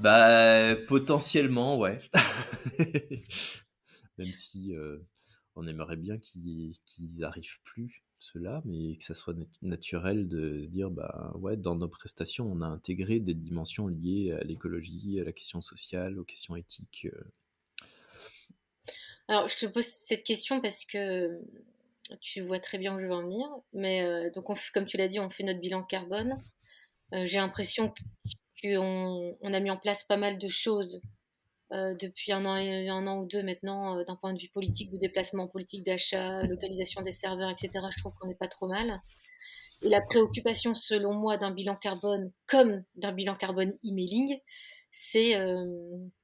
Bah, 0.00 0.74
potentiellement, 0.88 1.78
ouais. 1.78 2.00
Même 4.18 4.32
si 4.32 4.74
euh, 4.74 4.98
on 5.54 5.68
aimerait 5.68 5.96
bien 5.96 6.18
qu'ils 6.18 6.74
n'arrivent 7.18 7.60
plus 7.62 8.02
cela, 8.18 8.60
mais 8.64 8.96
que 8.96 9.04
ça 9.04 9.14
soit 9.14 9.36
naturel 9.62 10.26
de 10.26 10.66
dire, 10.66 10.90
bah 10.90 11.32
ouais, 11.36 11.56
dans 11.56 11.76
nos 11.76 11.88
prestations, 11.88 12.50
on 12.50 12.60
a 12.60 12.66
intégré 12.66 13.20
des 13.20 13.34
dimensions 13.34 13.86
liées 13.86 14.32
à 14.32 14.42
l'écologie, 14.42 15.20
à 15.20 15.24
la 15.24 15.32
question 15.32 15.60
sociale, 15.60 16.18
aux 16.18 16.24
questions 16.24 16.56
éthiques. 16.56 17.06
Euh. 17.06 17.24
Alors, 19.28 19.46
je 19.46 19.58
te 19.58 19.66
pose 19.66 19.86
cette 19.86 20.24
question 20.24 20.60
parce 20.60 20.84
que 20.84 21.40
tu 22.20 22.40
vois 22.42 22.58
très 22.58 22.78
bien 22.78 22.94
où 22.94 23.00
je 23.00 23.06
veux 23.06 23.12
en 23.12 23.22
venir, 23.22 23.48
mais 23.72 24.02
euh, 24.02 24.30
donc, 24.30 24.46
comme 24.72 24.86
tu 24.86 24.96
l'as 24.96 25.08
dit, 25.08 25.20
on 25.20 25.30
fait 25.30 25.44
notre 25.44 25.60
bilan 25.60 25.82
carbone. 25.82 26.42
Euh, 27.14 27.26
j'ai 27.26 27.38
l'impression 27.38 27.92
qu'on 28.62 29.36
on 29.40 29.54
a 29.54 29.60
mis 29.60 29.70
en 29.70 29.76
place 29.76 30.04
pas 30.04 30.16
mal 30.16 30.38
de 30.38 30.48
choses 30.48 31.00
euh, 31.72 31.94
depuis 31.94 32.32
un 32.32 32.44
an, 32.44 32.54
un 32.54 33.06
an 33.06 33.18
ou 33.18 33.26
deux 33.26 33.42
maintenant, 33.42 34.02
d'un 34.04 34.16
point 34.16 34.32
de 34.32 34.40
vue 34.40 34.48
politique, 34.48 34.90
de 34.90 34.98
déplacement 34.98 35.48
politique, 35.48 35.84
d'achat, 35.84 36.42
localisation 36.42 37.02
des 37.02 37.12
serveurs, 37.12 37.50
etc., 37.50 37.70
je 37.90 37.98
trouve 38.00 38.12
qu'on 38.20 38.28
n'est 38.28 38.34
pas 38.34 38.48
trop 38.48 38.68
mal. 38.68 39.00
Et 39.82 39.88
la 39.88 40.00
préoccupation, 40.00 40.74
selon 40.74 41.12
moi, 41.14 41.38
d'un 41.38 41.50
bilan 41.50 41.74
carbone 41.76 42.30
comme 42.46 42.84
d'un 42.94 43.12
bilan 43.12 43.34
carbone 43.34 43.76
emailing, 43.84 44.38
c'est 44.92 45.36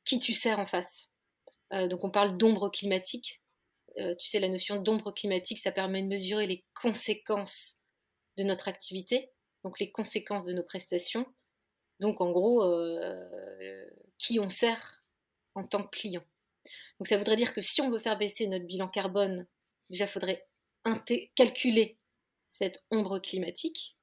qui 0.04 0.20
tu 0.20 0.32
sers 0.32 0.60
en 0.60 0.66
face. 0.66 1.10
donc 1.72 2.04
on 2.04 2.10
parle 2.10 2.36
d'ombre 2.36 2.68
climatique. 2.68 3.40
Tu 4.18 4.28
sais, 4.28 4.38
la 4.38 4.48
notion 4.48 4.80
d'ombre 4.80 5.12
climatique, 5.12 5.58
ça 5.58 5.72
permet 5.72 6.02
de 6.02 6.08
mesurer 6.08 6.46
les 6.46 6.64
conséquences 6.74 7.76
de 8.36 8.44
notre 8.44 8.68
activité, 8.68 9.30
donc 9.64 9.80
les 9.80 9.90
conséquences 9.90 10.44
de 10.44 10.52
nos 10.52 10.62
prestations. 10.62 11.26
Donc 12.00 12.20
en 12.20 12.30
gros, 12.30 12.64
qui 14.18 14.38
on 14.38 14.48
sert 14.48 15.02
en 15.54 15.64
tant 15.64 15.82
que 15.82 15.98
client. 15.98 16.24
Donc 16.98 17.06
ça 17.06 17.16
voudrait 17.16 17.36
dire 17.36 17.54
que 17.54 17.62
si 17.62 17.80
on 17.80 17.90
veut 17.90 17.98
faire 17.98 18.18
baisser 18.18 18.46
notre 18.46 18.66
bilan 18.66 18.88
carbone, 18.88 19.46
déjà 19.90 20.04
il 20.04 20.10
faudrait 20.10 20.48
calculer 21.34 21.98
cette 22.48 22.82
ombre 22.90 23.18
climatique, 23.18 23.96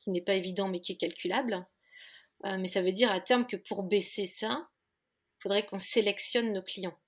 qui 0.00 0.10
n'est 0.10 0.22
pas 0.22 0.34
évident 0.34 0.68
mais 0.68 0.80
qui 0.80 0.92
est 0.92 0.96
calculable. 0.96 1.66
Euh, 2.44 2.56
mais 2.58 2.68
ça 2.68 2.82
veut 2.82 2.92
dire 2.92 3.10
à 3.10 3.20
terme 3.20 3.46
que 3.46 3.56
pour 3.56 3.84
baisser 3.84 4.26
ça, 4.26 4.68
il 5.38 5.42
faudrait 5.42 5.66
qu'on 5.66 5.78
sélectionne 5.78 6.52
nos 6.52 6.62
clients. 6.62 6.98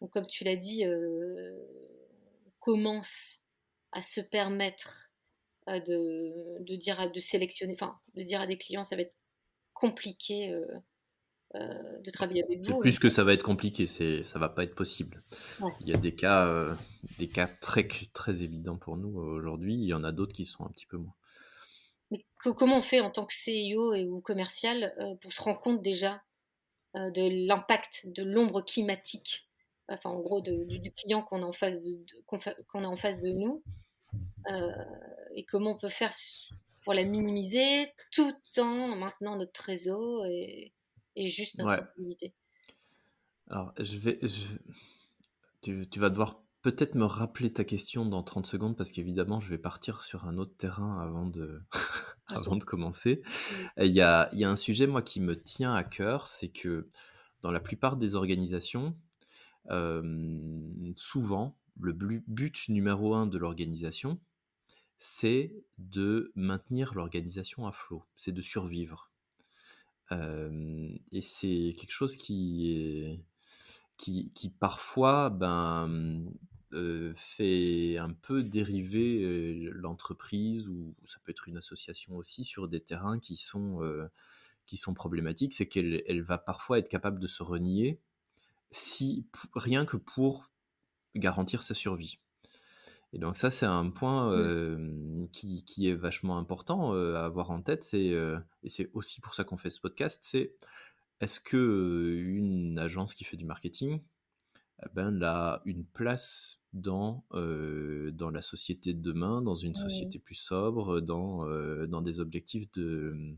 Donc 0.00 0.12
comme 0.12 0.26
tu 0.26 0.44
l'as 0.44 0.56
dit, 0.56 0.84
euh, 0.84 1.56
commence 2.58 3.40
à 3.92 4.02
se 4.02 4.20
permettre 4.20 5.10
euh, 5.68 5.80
de, 6.60 6.76
dire 6.76 7.00
à, 7.00 7.08
de 7.08 7.20
sélectionner, 7.20 7.74
enfin 7.74 7.98
de 8.14 8.22
dire 8.22 8.40
à 8.40 8.46
des 8.46 8.58
clients 8.58 8.84
ça 8.84 8.96
va 8.96 9.02
être 9.02 9.14
compliqué 9.74 10.54
euh, 11.54 12.00
de 12.02 12.10
travailler 12.10 12.44
avec 12.44 12.66
vous. 12.66 12.78
Plus 12.80 12.98
que 12.98 13.08
ça 13.08 13.24
va 13.24 13.32
être 13.32 13.42
compliqué, 13.42 13.86
c'est 13.86 14.22
ça 14.22 14.38
va 14.38 14.48
pas 14.48 14.64
être 14.64 14.74
possible. 14.74 15.22
Il 15.80 15.88
y 15.88 15.94
a 15.94 15.96
des 15.96 16.14
cas, 16.14 16.46
euh, 16.46 16.74
des 17.18 17.28
cas 17.28 17.46
très 17.46 17.88
très 18.12 18.42
évidents 18.42 18.76
pour 18.76 18.96
nous 18.96 19.16
aujourd'hui. 19.18 19.74
Il 19.74 19.84
y 19.84 19.94
en 19.94 20.04
a 20.04 20.12
d'autres 20.12 20.34
qui 20.34 20.44
sont 20.44 20.64
un 20.64 20.70
petit 20.70 20.86
peu 20.86 20.98
moins. 20.98 21.14
Mais 22.10 22.24
comment 22.42 22.78
on 22.78 22.82
fait 22.82 23.00
en 23.00 23.10
tant 23.10 23.24
que 23.26 23.34
CEO 23.34 23.94
et 23.94 24.06
ou 24.06 24.20
commercial 24.20 24.94
pour 25.20 25.32
se 25.32 25.42
rendre 25.42 25.60
compte 25.60 25.82
déjà 25.82 26.22
de 26.94 27.46
l'impact 27.46 28.06
de 28.06 28.22
l'ombre 28.22 28.62
climatique, 28.62 29.47
enfin 29.88 30.10
en 30.10 30.20
gros 30.20 30.40
du, 30.40 30.92
client 30.96 31.22
qu'on 31.22 31.42
a 31.42 31.46
en 31.46 31.52
face 31.52 31.82
de, 31.82 32.04
qu'on 32.26 32.84
a 32.84 32.88
en 32.88 32.96
face 32.96 33.20
de 33.20 33.30
nous, 33.30 33.62
et 35.34 35.44
comment 35.44 35.72
on 35.72 35.78
peut 35.78 35.88
faire 35.88 36.12
pour 36.82 36.94
la 36.94 37.04
minimiser 37.04 37.92
tout 38.12 38.34
en 38.58 38.96
maintenant 38.96 39.36
notre 39.36 39.60
réseau 39.62 40.24
et, 40.24 40.72
et 41.16 41.28
juste 41.28 41.58
notre 41.58 41.72
activité. 41.72 42.34
Alors, 43.50 43.72
je 43.78 43.98
vais. 43.98 44.20
Tu, 45.62 45.88
tu, 45.90 45.98
vas 45.98 46.10
devoir 46.10 46.42
peut-être 46.62 46.94
me 46.94 47.04
rappeler 47.04 47.52
ta 47.52 47.64
question 47.64 48.06
dans 48.06 48.22
30 48.22 48.46
secondes 48.46 48.76
parce 48.76 48.92
qu'évidemment, 48.92 49.40
je 49.40 49.48
vais 49.48 49.58
partir 49.58 50.02
sur 50.02 50.26
un 50.26 50.38
autre 50.38 50.56
terrain 50.56 51.00
avant 51.00 51.26
de, 51.26 51.60
avant 52.26 52.56
de 52.56 52.64
commencer. 52.64 53.22
Il 53.78 53.86
y, 53.92 54.00
a, 54.00 54.28
il 54.32 54.38
y, 54.38 54.44
a, 54.44 54.50
un 54.50 54.56
sujet, 54.56 54.86
moi, 54.86 55.02
qui 55.02 55.20
me 55.20 55.40
tient 55.40 55.74
à 55.74 55.82
cœur 55.82 56.28
c'est 56.28 56.48
que 56.48 56.88
dans 57.40 57.50
la 57.50 57.60
plupart 57.60 57.96
des 57.96 58.14
organisations, 58.14 58.96
souvent, 60.96 61.56
le 61.80 61.92
but 61.92 62.68
numéro 62.68 63.14
un 63.14 63.26
de 63.26 63.38
l'organisation, 63.38 64.20
c'est 64.96 65.54
de 65.78 66.32
maintenir 66.34 66.94
l'organisation 66.94 67.66
à 67.66 67.72
flot, 67.72 68.04
c'est 68.16 68.32
de 68.32 68.42
survivre. 68.42 69.10
Et 70.10 71.20
c'est 71.22 71.76
quelque 71.78 71.92
chose 71.92 72.16
qui 72.16 73.20
qui, 73.96 74.30
qui 74.32 74.48
parfois 74.48 75.28
ben, 75.28 76.24
fait 77.16 77.98
un 77.98 78.12
peu 78.12 78.42
dériver 78.42 79.68
l'entreprise 79.72 80.68
ou 80.68 80.94
ça 81.04 81.18
peut 81.24 81.32
être 81.32 81.48
une 81.48 81.56
association 81.56 82.16
aussi 82.16 82.44
sur 82.44 82.68
des 82.68 82.80
terrains 82.80 83.18
qui 83.18 83.36
sont, 83.36 83.80
qui 84.66 84.76
sont 84.76 84.94
problématiques, 84.94 85.54
c'est 85.54 85.66
qu'elle 85.66 86.02
elle 86.06 86.22
va 86.22 86.38
parfois 86.38 86.78
être 86.78 86.88
capable 86.88 87.18
de 87.20 87.26
se 87.26 87.42
renier 87.42 88.00
si 88.70 89.26
rien 89.54 89.84
que 89.84 89.96
pour 89.96 90.50
garantir 91.14 91.62
sa 91.62 91.74
survie. 91.74 92.18
Et 93.12 93.18
donc 93.18 93.38
ça, 93.38 93.50
c'est 93.50 93.66
un 93.66 93.88
point 93.88 94.36
mmh. 94.36 95.28
qui, 95.32 95.88
est 95.88 95.94
vachement 95.94 96.36
important 96.36 96.92
à 96.92 97.24
avoir 97.24 97.50
en 97.50 97.62
tête. 97.62 97.82
C'est 97.82 98.14
et 98.62 98.68
c'est 98.68 98.90
aussi 98.92 99.20
pour 99.20 99.34
ça 99.34 99.44
qu'on 99.44 99.56
fait 99.56 99.70
ce 99.70 99.80
podcast. 99.80 100.20
C'est 100.22 100.54
est-ce 101.20 101.40
que 101.40 102.22
une 102.22 102.78
agence 102.78 103.14
qui 103.14 103.24
fait 103.24 103.38
du 103.38 103.46
marketing, 103.46 104.02
eh 104.84 104.88
ben, 104.92 105.22
a 105.22 105.62
une 105.64 105.86
place 105.86 106.60
dans 106.74 107.24
dans 107.32 108.30
la 108.30 108.42
société 108.42 108.92
de 108.92 109.00
demain, 109.00 109.40
dans 109.40 109.54
une 109.54 109.74
société 109.74 110.18
plus 110.18 110.34
sobre, 110.34 111.00
dans 111.00 111.46
dans 111.86 112.02
des 112.02 112.20
objectifs 112.20 112.70
de 112.72 113.34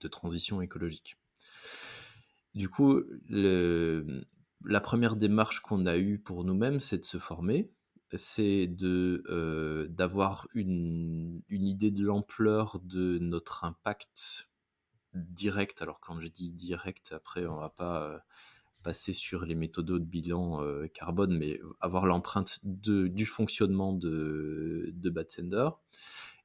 de 0.00 0.08
transition 0.08 0.62
écologique? 0.62 1.16
Du 2.54 2.70
coup, 2.70 3.02
le, 3.28 4.24
la 4.66 4.80
première 4.80 5.16
démarche 5.16 5.60
qu'on 5.60 5.86
a 5.86 5.96
eue 5.96 6.18
pour 6.18 6.44
nous-mêmes, 6.44 6.80
c'est 6.80 6.98
de 6.98 7.04
se 7.04 7.18
former 7.18 7.70
c'est 8.14 8.66
de 8.66 9.86
d'avoir 9.90 10.46
une, 10.54 11.42
une, 11.48 11.66
idée 11.66 11.90
de 11.90 12.04
l'ampleur 12.04 12.80
de 12.84 13.18
notre 13.18 13.64
impact 13.64 14.48
direct. 15.14 15.82
Alors 15.82 16.00
quand 16.00 16.20
je 16.20 16.28
dis 16.28 16.52
direct, 16.52 17.12
après 17.12 17.46
on 17.46 17.56
va 17.56 17.70
pas 17.70 18.22
passer 18.82 19.12
sur 19.12 19.44
les 19.44 19.56
méthodes 19.56 19.86
de 19.86 19.98
bilan 19.98 20.62
carbone, 20.94 21.36
mais 21.36 21.60
avoir 21.80 22.06
l'empreinte 22.06 22.60
du 22.62 23.26
fonctionnement 23.26 23.92
de, 23.92 24.92
de 24.94 25.10
Batsender. 25.10 25.68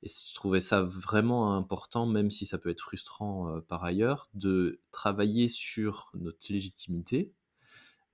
Et 0.03 0.09
je 0.09 0.33
trouvais 0.33 0.61
ça 0.61 0.81
vraiment 0.81 1.55
important, 1.55 2.07
même 2.07 2.31
si 2.31 2.47
ça 2.47 2.57
peut 2.57 2.69
être 2.69 2.81
frustrant 2.81 3.61
par 3.67 3.83
ailleurs, 3.83 4.27
de 4.33 4.79
travailler 4.91 5.47
sur 5.47 6.09
notre 6.15 6.51
légitimité, 6.51 7.35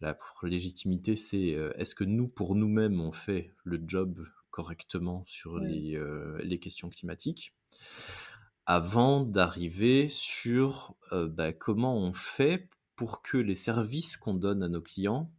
La 0.01 0.17
légitimité, 0.43 1.15
c'est 1.15 1.57
est-ce 1.75 1.95
que 1.95 2.03
nous, 2.03 2.27
pour 2.27 2.55
nous-mêmes, 2.55 3.01
on 3.01 3.11
fait 3.11 3.55
le 3.63 3.81
job 3.85 4.23
correctement 4.51 5.23
sur 5.25 5.57
les, 5.59 5.99
les, 6.43 6.59
questions 6.59 6.89
climatiques? 6.89 7.55
Avant 8.67 9.23
d'arriver 9.23 10.07
sur 10.09 10.95
bah, 11.11 11.51
comment 11.51 11.97
on 11.97 12.13
fait 12.13 12.69
pour 12.95 13.23
que 13.23 13.37
les 13.37 13.55
services 13.55 14.17
qu'on 14.17 14.35
donne 14.35 14.61
à 14.61 14.69
nos 14.69 14.81
clients 14.81 15.31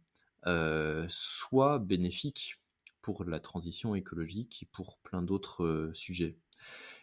soient 1.07 1.79
bénéfiques 1.79 2.61
pour 3.01 3.23
la 3.23 3.39
transition 3.39 3.95
écologique 3.95 4.63
et 4.63 4.67
pour 4.73 4.97
plein 4.99 5.21
d'autres 5.21 5.91
sujets? 5.93 6.37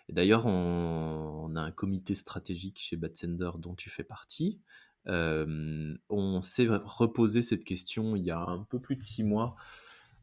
D'ailleurs, 0.08 0.46
on, 0.46 1.54
a 1.56 1.60
un 1.60 1.72
comité 1.72 2.14
stratégique 2.14 2.78
chez 2.78 2.96
Batsender 2.96 3.50
dont 3.58 3.74
tu 3.74 3.90
fais 3.90 4.04
partie. 4.04 4.60
On 5.06 6.42
s'est 6.42 6.68
reposé 6.68 7.42
cette 7.42 7.64
question 7.64 8.16
il 8.16 8.24
y 8.24 8.30
a 8.30 8.40
un 8.40 8.64
peu 8.64 8.80
plus 8.80 8.96
de 8.96 9.02
six 9.02 9.24
mois 9.24 9.56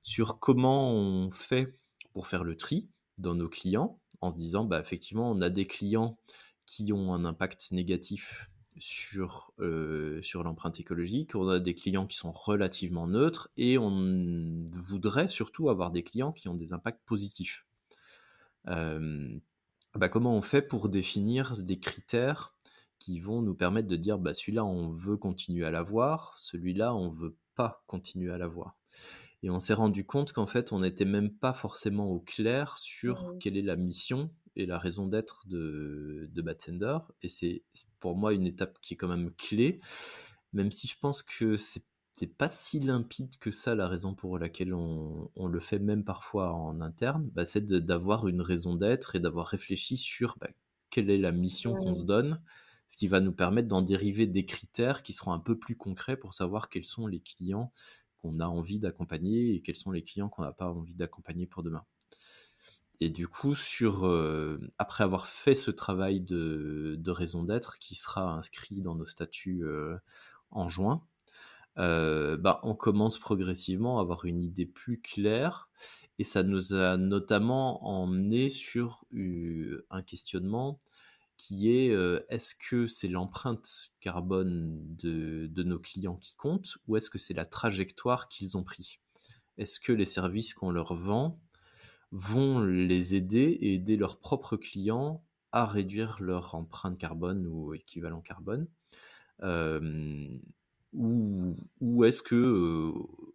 sur 0.02 0.40
comment 0.40 0.92
on 0.94 1.32
fait 1.32 1.78
pour 2.14 2.28
faire 2.28 2.44
le 2.44 2.56
tri 2.56 2.90
dans 3.18 3.36
nos 3.36 3.50
clients 3.50 4.00
en 4.22 4.32
se 4.32 4.38
disant, 4.38 4.64
bah, 4.66 4.80
effectivement, 4.80 5.32
on 5.32 5.42
a 5.42 5.50
des 5.50 5.66
clients 5.66 6.18
qui 6.66 6.94
ont 6.94 7.14
un 7.14 7.26
impact 7.26 7.72
négatif 7.72 8.50
sur, 8.80 9.54
l'empreinte 9.60 10.80
écologique, 10.80 11.36
on 11.36 11.48
a 11.48 11.60
des 11.60 11.76
clients 11.76 12.08
qui 12.08 12.18
sont 12.18 12.32
relativement 12.32 13.08
neutres 13.08 13.50
et 13.58 13.78
on 13.78 14.66
voudrait 14.88 15.28
surtout 15.28 15.70
avoir 15.70 15.92
des 15.92 16.04
clients 16.04 16.32
qui 16.32 16.48
ont 16.48 16.56
des 16.56 16.74
impacts 16.74 17.06
positifs. 17.06 17.66
Bah, 18.66 20.10
comment 20.10 20.36
on 20.36 20.42
fait 20.42 20.62
pour 20.62 20.90
définir 20.90 21.58
des 21.58 21.80
critères 21.80 22.53
qui 23.04 23.20
vont 23.20 23.42
nous 23.42 23.56
permettre 23.56 23.88
de 23.88 23.96
dire 23.96 24.18
bah, 24.18 24.34
celui-là 24.34 24.64
on 24.64 24.90
veut 24.90 25.18
continuer 25.18 25.66
à 25.66 25.72
l'avoir, 25.72 26.38
celui-là 26.38 26.96
on 26.96 27.10
veut 27.10 27.36
pas 27.56 27.84
continuer 27.88 28.32
à 28.32 28.38
l'avoir. 28.38 28.78
Et 29.42 29.50
on 29.50 29.60
s'est 29.60 29.74
rendu 29.74 30.06
compte 30.06 30.32
qu'en 30.32 30.48
fait 30.48 30.72
on 30.72 30.80
n'était 30.80 31.06
même 31.06 31.32
pas 31.32 31.54
forcément 31.54 32.08
au 32.08 32.20
clair 32.20 32.78
sur 32.78 33.36
quelle 33.40 33.58
est 33.58 33.62
la 33.62 33.76
mission 33.76 34.32
et 34.56 34.66
la 34.66 34.78
raison 34.78 35.08
d'être 35.08 35.48
de, 35.48 36.30
de 36.32 36.42
Batsender. 36.42 36.98
Et 37.22 37.28
c'est 37.28 37.64
pour 38.00 38.16
moi 38.16 38.34
une 38.34 38.48
étape 38.48 38.80
qui 38.82 38.94
est 38.94 38.98
quand 38.98 39.10
même 39.10 39.32
clé, 39.36 39.82
même 40.54 40.72
si 40.72 40.88
je 40.88 40.98
pense 41.00 41.24
que 41.24 41.58
c'est 41.58 41.84
c'est 42.16 42.38
pas 42.38 42.48
si 42.48 42.80
limpide 42.80 43.38
que 43.40 43.50
ça 43.50 43.74
la 43.74 43.88
raison 43.88 44.14
pour 44.14 44.38
laquelle 44.38 44.72
on, 44.76 45.48
le 45.48 45.60
fait 45.60 45.80
même 45.80 46.04
parfois 46.04 46.54
en 46.54 46.80
interne, 46.80 47.28
bah, 47.34 47.44
c'est 47.44 47.66
d'avoir 47.66 48.28
une 48.28 48.42
raison 48.42 48.76
d'être 48.76 49.16
et 49.16 49.20
d'avoir 49.20 49.48
réfléchi 49.48 49.98
sur 49.98 50.38
bah, 50.40 50.50
quelle 50.92 51.10
est 51.10 51.18
la 51.18 51.32
mission 51.32 51.74
qu'on 51.74 51.96
se 51.96 52.04
donne, 52.04 52.40
ce 52.88 52.98
qui 52.98 53.08
va 53.08 53.20
nous 53.20 53.32
permettre 53.32 53.68
d'en 53.68 53.82
dériver 53.82 54.28
des 54.28 54.46
critères 54.46 55.04
qui 55.04 55.14
seront 55.14 55.34
un 55.34 55.40
peu 55.40 55.58
plus 55.58 55.76
concrets 55.76 56.18
pour 56.18 56.34
savoir 56.34 56.70
quels 56.70 56.86
sont 56.86 57.08
les 57.08 57.20
clients 57.20 57.72
qu'on 58.18 58.40
a 58.40 58.46
envie 58.46 58.80
d'accompagner 58.80 59.56
et 59.56 59.62
quels 59.62 59.76
sont 59.76 59.92
les 59.92 60.04
clients 60.04 60.30
qu'on 60.30 60.44
n'a 60.44 60.54
pas 60.54 60.72
envie 60.72 60.96
d'accompagner 60.96 61.46
pour 61.46 61.64
demain. 61.64 61.86
Et 63.00 63.10
du 63.10 63.28
coup, 63.28 63.56
euh, 63.82 64.58
après 64.78 65.04
avoir 65.04 65.28
fait 65.28 65.56
ce 65.56 65.72
travail 65.72 66.22
de, 66.22 66.98
raison 67.08 67.44
d'être 67.44 67.78
qui 67.80 67.96
sera 67.96 68.32
inscrit 68.32 68.82
dans 68.82 68.96
nos 68.96 69.06
statuts 69.06 69.64
euh, 69.64 69.98
en 70.52 70.70
juin, 70.70 71.04
euh, 71.80 72.38
bah, 72.38 72.62
on 72.64 72.76
commence 72.76 73.20
progressivement 73.20 73.98
à 73.98 74.02
avoir 74.04 74.26
une 74.26 74.42
idée 74.42 74.66
plus 74.66 75.02
claire 75.02 75.70
et 76.20 76.24
ça 76.24 76.44
nous 76.44 76.76
a 76.76 76.96
notamment 76.98 77.86
emmené 77.86 78.50
sur 78.50 79.04
un 79.90 80.02
questionnement 80.04 80.80
qui 81.44 81.70
est 81.70 81.90
est-ce 82.30 82.56
que 82.56 82.88
c'est 82.88 83.10
l'empreinte 83.10 83.92
carbone 84.00 84.80
de, 84.96 85.48
de, 85.48 85.64
nos 85.64 85.78
clients 85.78 86.16
qui 86.16 86.38
compte 86.38 86.78
ou 86.88 86.96
est-ce 86.96 87.10
que 87.10 87.18
c'est 87.18 87.34
la 87.34 87.44
trajectoire 87.44 88.30
qu'ils 88.30 88.56
ont 88.56 88.64
pris? 88.64 89.02
Est-ce 89.58 89.82
que 89.82 89.92
les 89.92 90.06
services 90.06 90.54
qu'on 90.54 90.72
leur 90.72 90.94
vend 90.94 91.42
vont 92.12 92.62
les 92.62 93.16
aider 93.16 93.58
et 93.60 93.74
aider 93.74 93.98
leurs 93.98 94.20
propres 94.20 94.56
clients 94.56 95.22
à 95.52 95.66
réduire 95.66 96.18
leur 96.22 96.56
empreinte 96.56 96.98
carbone 96.98 97.46
ou 97.46 97.74
équivalent 97.74 98.22
carbone? 98.22 98.68
Ou, 100.94 102.06
est-ce 102.06 102.22
que, 102.22 102.94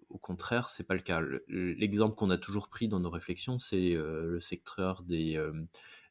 au 0.09 0.19
contraire, 0.19 0.71
c'est 0.71 0.85
pas 0.85 0.95
le 0.95 1.03
cas? 1.03 1.21
L'exemple 1.49 2.15
qu'on 2.15 2.31
a 2.31 2.39
toujours 2.39 2.69
pris 2.69 2.89
dans 2.89 3.01
nos 3.01 3.11
réflexions, 3.11 3.59
c'est 3.59 3.91
le 3.95 4.41
secteur 4.41 5.03
des, 5.03 5.37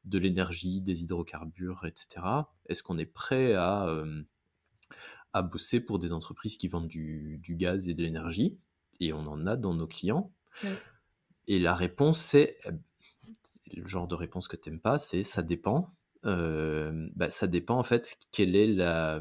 de 0.05 0.17
l'énergie, 0.17 0.81
des 0.81 1.03
hydrocarbures, 1.03 1.85
etc. 1.85 2.25
Est-ce 2.67 2.83
qu'on 2.83 2.97
est 2.97 3.05
prêt 3.05 3.53
à, 3.53 3.87
à 5.33 5.41
bosser 5.41 5.79
pour 5.79 5.99
des 5.99 6.13
entreprises 6.13 6.57
qui 6.57 6.67
vendent 6.67 6.87
du, 6.87 7.41
gaz 7.49 7.89
et 7.89 7.93
de 7.93 8.01
l'énergie? 8.01 8.57
Et 8.99 9.13
on 9.13 9.19
en 9.19 9.45
a 9.45 9.55
dans 9.55 9.73
nos 9.73 9.87
clients. 9.87 10.31
Et 11.47 11.59
la 11.59 11.75
réponse, 11.75 12.19
c'est 12.19 12.57
le 13.73 13.87
genre 13.87 14.07
de 14.07 14.15
réponse 14.15 14.47
que 14.47 14.55
tu 14.55 14.69
n'aimes 14.69 14.79
pas, 14.79 14.97
c'est 14.97 15.23
ça 15.23 15.43
dépend. 15.43 15.93
Bah, 16.23 17.29
ça 17.29 17.47
dépend 17.47 17.77
en 17.77 17.83
fait 17.83 18.17
quelle 18.31 18.55
est 18.55 18.67
la, 18.67 19.19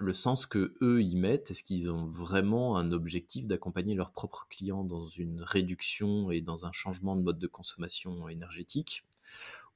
le 0.00 0.12
sens 0.14 0.46
que 0.46 0.74
eux 0.80 1.02
y 1.02 1.14
mettent 1.14 1.50
Est-ce 1.50 1.62
qu'ils 1.62 1.90
ont 1.90 2.06
vraiment 2.06 2.76
un 2.76 2.90
objectif 2.90 3.46
d'accompagner 3.46 3.94
leurs 3.94 4.12
propres 4.12 4.46
clients 4.48 4.84
dans 4.84 5.06
une 5.06 5.42
réduction 5.42 6.30
et 6.30 6.40
dans 6.40 6.64
un 6.64 6.72
changement 6.72 7.16
de 7.16 7.22
mode 7.22 7.38
de 7.38 7.46
consommation 7.46 8.28
énergétique? 8.28 9.04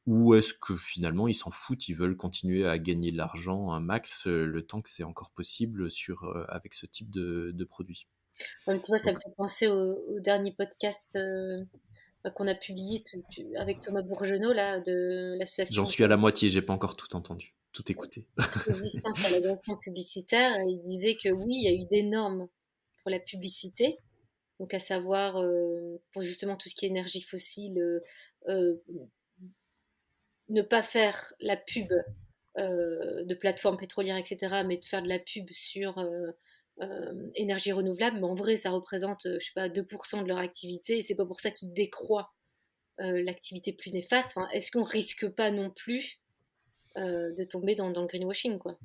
Ou 0.07 0.35
est-ce 0.35 0.53
que 0.53 0.77
finalement 0.77 1.29
ils 1.29 1.35
s'en 1.35 1.51
foutent, 1.51 1.89
ils 1.89 1.95
veulent 1.95 2.17
continuer 2.17 2.67
à 2.67 2.79
gagner 2.79 3.11
de 3.11 3.17
l'argent 3.17 3.73
un 3.73 3.81
max 3.81 4.27
euh, 4.27 4.45
le 4.45 4.67
temps 4.67 4.83
que 4.83 4.91
c'est 4.91 5.03
encore 5.03 5.31
possible 5.31 5.91
sur, 5.91 6.25
euh, 6.25 6.45
avec 6.49 6.75
ce 6.75 6.85
type 6.85 7.11
de, 7.11 7.53
de 7.55 7.65
produit? 7.65 8.07
Tu 8.67 8.73
vois, 8.89 8.99
ça 8.99 9.13
me 9.13 9.19
fait 9.19 9.35
penser 9.37 9.69
au, 9.69 10.21
dernier 10.21 10.53
podcast 10.53 11.01
euh, 11.17 11.57
qu'on 12.35 12.49
a 12.49 12.55
publié 12.55 13.03
avec 13.57 13.81
Thomas 13.81 14.03
Bourgenot 14.03 14.53
là, 14.53 14.81
de 14.81 15.37
l'association. 15.39 15.85
J'en 15.85 15.89
suis 15.89 16.05
à 16.05 16.09
la 16.09 16.17
moitié, 16.17 16.51
j'ai 16.51 16.63
pas 16.63 16.75
encore 16.75 16.97
tout 16.97 17.17
entendu 17.17 17.55
tout. 17.75 17.85
Résistance 18.67 19.25
à 19.25 19.31
l'agression 19.31 19.77
publicitaire, 19.77 20.57
il 20.65 20.81
disait 20.83 21.17
que 21.23 21.29
oui, 21.29 21.57
il 21.57 21.63
y 21.65 21.69
a 21.69 21.73
eu 21.73 21.87
des 21.87 22.05
normes 22.05 22.49
pour 23.03 23.11
la 23.11 23.19
publicité, 23.19 23.99
donc 24.61 24.73
à 24.73 24.79
savoir 24.79 25.37
euh, 25.37 26.01
pour 26.13 26.23
justement 26.23 26.57
tout 26.57 26.69
ce 26.69 26.75
qui 26.75 26.87
est 26.87 26.89
énergie 26.89 27.23
fossile, 27.23 27.79
euh, 27.79 28.01
euh, 28.49 28.77
ne 30.49 30.63
pas 30.63 30.83
faire 30.83 31.33
la 31.41 31.57
pub 31.57 31.93
de 32.57 33.35
plateformes 33.35 33.77
pétrolières, 33.77 34.17
etc., 34.17 34.63
mais 34.65 34.77
de 34.77 34.85
faire 34.85 35.03
de 35.03 35.09
la 35.09 35.19
pub 35.19 35.51
sur 35.51 36.05
énergie 37.35 37.73
renouvelable. 37.73 38.19
Mais 38.19 38.27
en 38.27 38.35
vrai, 38.35 38.57
ça 38.57 38.71
représente, 38.71 39.23
je 39.25 39.45
sais 39.45 39.53
pas, 39.55 39.69
2% 39.69 40.23
de 40.23 40.29
leur 40.29 40.39
activité, 40.39 40.99
et 40.99 41.03
c'est 41.03 41.17
pas 41.17 41.27
pour 41.27 41.41
ça 41.41 41.51
qu'ils 41.51 41.73
décroient 41.73 42.33
l'activité 42.99 43.73
plus 43.73 43.93
néfaste. 43.93 44.37
Est-ce 44.53 44.71
qu'on 44.71 44.85
risque 44.85 45.29
pas 45.29 45.51
non 45.51 45.71
plus 45.71 46.21
euh, 46.97 47.33
de 47.33 47.43
tomber 47.43 47.75
dans, 47.75 47.89
le 47.89 48.07
greenwashing, 48.07 48.59
quoi? 48.59 48.79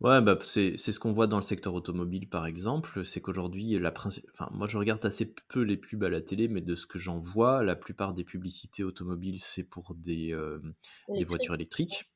Ouais, 0.00 0.20
bah, 0.20 0.36
c'est 0.44 0.76
ce 0.76 1.00
qu'on 1.00 1.12
voit 1.12 1.26
dans 1.26 1.38
le 1.38 1.42
secteur 1.42 1.72
automobile, 1.72 2.28
par 2.28 2.46
exemple. 2.46 3.04
C'est 3.06 3.20
qu'aujourd'hui, 3.20 3.78
la 3.78 3.92
enfin, 3.92 4.48
moi, 4.50 4.66
je 4.66 4.76
regarde 4.76 5.04
assez 5.06 5.34
peu 5.48 5.62
les 5.62 5.76
pubs 5.76 6.04
à 6.04 6.10
la 6.10 6.20
télé, 6.20 6.48
mais 6.48 6.60
de 6.60 6.74
ce 6.74 6.86
que 6.86 6.98
j'en 6.98 7.18
vois, 7.18 7.62
la 7.62 7.76
plupart 7.76 8.12
des 8.12 8.24
publicités 8.24 8.84
automobiles, 8.84 9.40
c'est 9.40 9.64
pour 9.64 9.94
des, 9.94 10.32
euh, 10.32 10.60
des 11.08 11.24
voitures 11.24 11.54
électriques. 11.54 12.10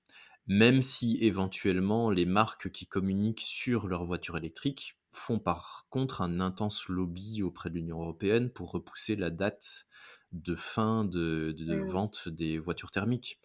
Même 0.46 0.83
si 0.83 1.18
éventuellement, 1.20 2.11
les 2.11 2.27
marques 2.27 2.70
qui 2.70 2.87
communiquent 2.87 3.44
sur 3.46 3.87
leurs 3.87 4.05
voitures 4.05 4.37
électriques 4.37 4.98
font 5.11 5.38
par 5.38 5.87
contre 5.90 6.22
un 6.22 6.40
intense 6.40 6.88
lobby 6.88 7.42
auprès 7.42 7.70
de 7.70 7.74
l'Union 7.74 8.01
européenne 8.01 8.51
pour 8.51 8.70
repousser 8.70 9.16
la 9.16 9.31
date 9.31 9.87
de 10.33 10.55
fin 10.55 11.05
de, 11.05 11.55
mmh. 11.59 11.90
vente 11.90 12.29
des 12.29 12.59
voitures 12.59 12.90
thermiques. 12.90 13.40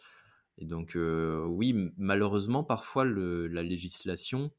Et 0.58 0.66
donc, 0.66 0.96
oui, 0.96 1.92
malheureusement, 1.98 2.64
parfois, 2.64 3.06
la 3.06 3.64
législation 3.64 4.52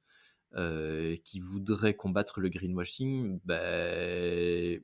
qui 0.57 1.40
voudrait 1.40 1.94
combattre 1.94 2.40
le 2.40 2.48
greenwashing, 2.48 3.40
bah, 3.44 3.61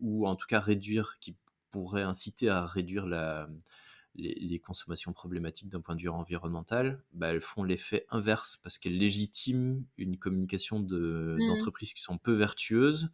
ou 0.00 0.26
en 0.26 0.36
tout 0.36 0.46
cas 0.46 0.60
réduire, 0.60 1.18
qui 1.20 1.36
pourrait 1.70 2.02
inciter 2.02 2.48
à 2.48 2.66
réduire 2.66 3.06
la, 3.06 3.48
les, 4.16 4.58
consommations 4.58 5.12
problématiques 5.12 5.68
d'un 5.68 5.80
point 5.80 5.94
de 5.94 6.02
vue 6.02 6.08
environnemental, 6.08 7.02
bah, 7.12 7.28
elles 7.28 7.40
font 7.40 7.62
l'effet 7.62 8.06
inverse 8.10 8.56
parce 8.56 8.78
qu'elles 8.78 8.98
légitiment 8.98 9.82
une 9.98 10.16
communication 10.18 10.80
mmh. 10.80 11.38
d'entreprises 11.48 11.94
qui 11.94 12.02
sont 12.02 12.18
peu 12.18 12.32
vertueuses 12.32 13.10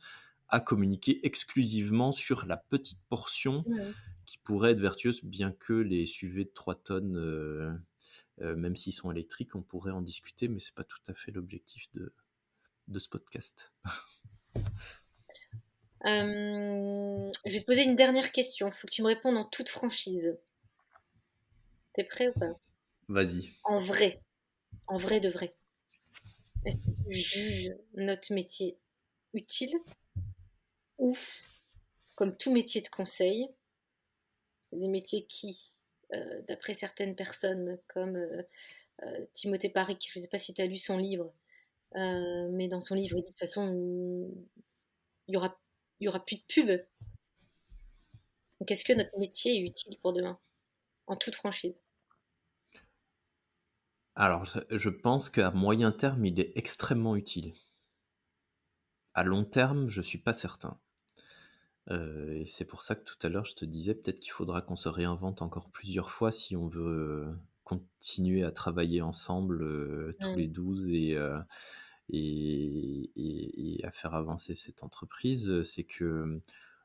à 0.48 0.60
communiquer 0.60 1.26
exclusivement 1.26 2.12
sur 2.12 2.46
la 2.46 2.56
petite 2.56 3.00
portion 3.08 3.64
mmh 3.66 3.80
qui 4.26 4.38
pourrait 4.38 4.72
être 4.72 4.80
vertueuse, 4.80 5.24
bien 5.24 5.52
que 5.52 5.72
les 5.72 6.04
SUV 6.04 6.44
de 6.44 6.50
3 6.52 6.74
tonnes, 6.74 7.16
euh, 7.16 7.72
euh, 8.40 8.56
même 8.56 8.76
s'ils 8.76 8.92
sont 8.92 9.10
électriques, 9.10 9.54
on 9.54 9.62
pourrait 9.62 9.92
en 9.92 10.02
discuter, 10.02 10.48
mais 10.48 10.60
c'est 10.60 10.74
pas 10.74 10.84
tout 10.84 11.00
à 11.06 11.14
fait 11.14 11.30
l'objectif 11.30 11.90
de, 11.92 12.12
de 12.88 12.98
ce 12.98 13.08
podcast. 13.08 13.72
Euh, 16.04 17.32
je 17.44 17.52
vais 17.52 17.60
te 17.60 17.66
poser 17.66 17.82
une 17.82 17.96
dernière 17.96 18.30
question. 18.30 18.68
Il 18.68 18.72
faut 18.72 18.86
que 18.86 18.92
tu 18.92 19.02
me 19.02 19.08
répondes 19.08 19.36
en 19.36 19.44
toute 19.44 19.68
franchise. 19.68 20.38
T'es 21.94 22.04
prêt 22.04 22.28
ou 22.28 22.38
pas? 22.38 22.52
Vas-y. 23.08 23.50
En 23.64 23.78
vrai. 23.78 24.22
En 24.86 24.98
vrai 24.98 25.18
de 25.18 25.28
vrai. 25.28 25.56
Est-ce 26.64 26.76
que 26.76 27.10
tu 27.10 27.12
juges 27.12 27.74
notre 27.94 28.32
métier 28.32 28.78
utile 29.32 29.74
ou, 30.98 31.16
comme 32.14 32.36
tout 32.36 32.52
métier 32.52 32.82
de 32.82 32.88
conseil, 32.88 33.48
des 34.72 34.88
métiers 34.88 35.26
qui, 35.26 35.74
euh, 36.14 36.42
d'après 36.48 36.74
certaines 36.74 37.16
personnes 37.16 37.78
comme 37.88 38.16
euh, 38.16 38.42
euh, 39.02 39.26
Timothée 39.32 39.70
Paric, 39.70 40.08
je 40.12 40.18
ne 40.18 40.22
sais 40.22 40.28
pas 40.28 40.38
si 40.38 40.54
tu 40.54 40.62
as 40.62 40.66
lu 40.66 40.76
son 40.76 40.98
livre, 40.98 41.32
mais 41.94 42.68
dans 42.68 42.80
son 42.80 42.94
livre, 42.94 43.16
il 43.16 43.22
dit 43.22 43.30
de 43.30 43.32
toute 43.32 43.38
façon, 43.38 43.66
il 45.28 45.30
n'y 45.30 45.36
aura, 45.36 45.58
y 46.00 46.08
aura 46.08 46.24
plus 46.24 46.36
de 46.36 46.42
pub. 46.46 46.68
Donc 48.60 48.70
est-ce 48.70 48.84
que 48.84 48.92
notre 48.92 49.16
métier 49.18 49.56
est 49.56 49.60
utile 49.60 49.98
pour 50.00 50.12
demain, 50.12 50.38
en 51.06 51.16
toute 51.16 51.34
franchise? 51.34 51.74
Alors, 54.14 54.44
je 54.70 54.88
pense 54.90 55.30
qu'à 55.30 55.50
moyen 55.50 55.92
terme, 55.92 56.24
il 56.24 56.40
est 56.40 56.52
extrêmement 56.56 57.16
utile. 57.16 57.54
À 59.14 59.24
long 59.24 59.44
terme, 59.44 59.88
je 59.88 60.02
suis 60.02 60.18
pas 60.18 60.34
certain. 60.34 60.78
Euh, 61.90 62.32
et 62.32 62.46
c'est 62.46 62.64
pour 62.64 62.82
ça 62.82 62.94
que 62.94 63.04
tout 63.04 63.18
à 63.22 63.28
l'heure, 63.28 63.44
je 63.44 63.54
te 63.54 63.64
disais 63.64 63.94
peut-être 63.94 64.18
qu'il 64.18 64.32
faudra 64.32 64.60
qu'on 64.60 64.76
se 64.76 64.88
réinvente 64.88 65.42
encore 65.42 65.70
plusieurs 65.70 66.10
fois 66.10 66.32
si 66.32 66.56
on 66.56 66.66
veut 66.66 67.26
continuer 67.64 68.44
à 68.44 68.50
travailler 68.50 69.02
ensemble 69.02 69.62
euh, 69.62 70.16
tous 70.20 70.32
mmh. 70.32 70.36
les 70.36 70.48
12 70.48 70.90
euh, 70.92 71.38
et, 72.10 73.10
et, 73.16 73.84
à 73.84 73.90
faire 73.90 74.14
avancer 74.14 74.54
cette 74.54 74.82
entreprise. 74.82 75.62
C'est 75.62 75.84
que 75.84 76.40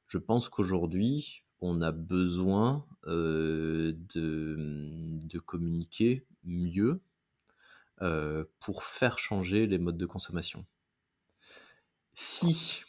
je 0.07 0.17
pense 0.17 0.49
qu'aujourd'hui, 0.49 1.43
on 1.61 1.81
a 1.81 1.91
besoin 1.91 2.85
de, 3.05 3.95
de 4.15 5.39
communiquer 5.39 6.25
mieux 6.43 7.01
euh, 8.01 8.45
pour 8.59 8.83
faire 8.83 9.19
changer 9.19 9.67
les 9.67 9.77
modes 9.77 9.97
de 9.97 10.07
consommation. 10.07 10.65
Si 12.15 12.81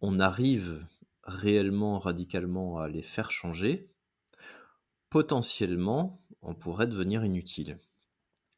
on 0.00 0.18
arrive 0.18 0.84
réellement, 1.24 1.98
radicalement 1.98 2.78
à 2.78 2.88
les 2.88 3.02
faire 3.02 3.30
changer, 3.30 3.90
potentiellement, 5.10 6.22
on 6.42 6.54
pourrait 6.54 6.86
devenir 6.86 7.24
inutile. 7.24 7.78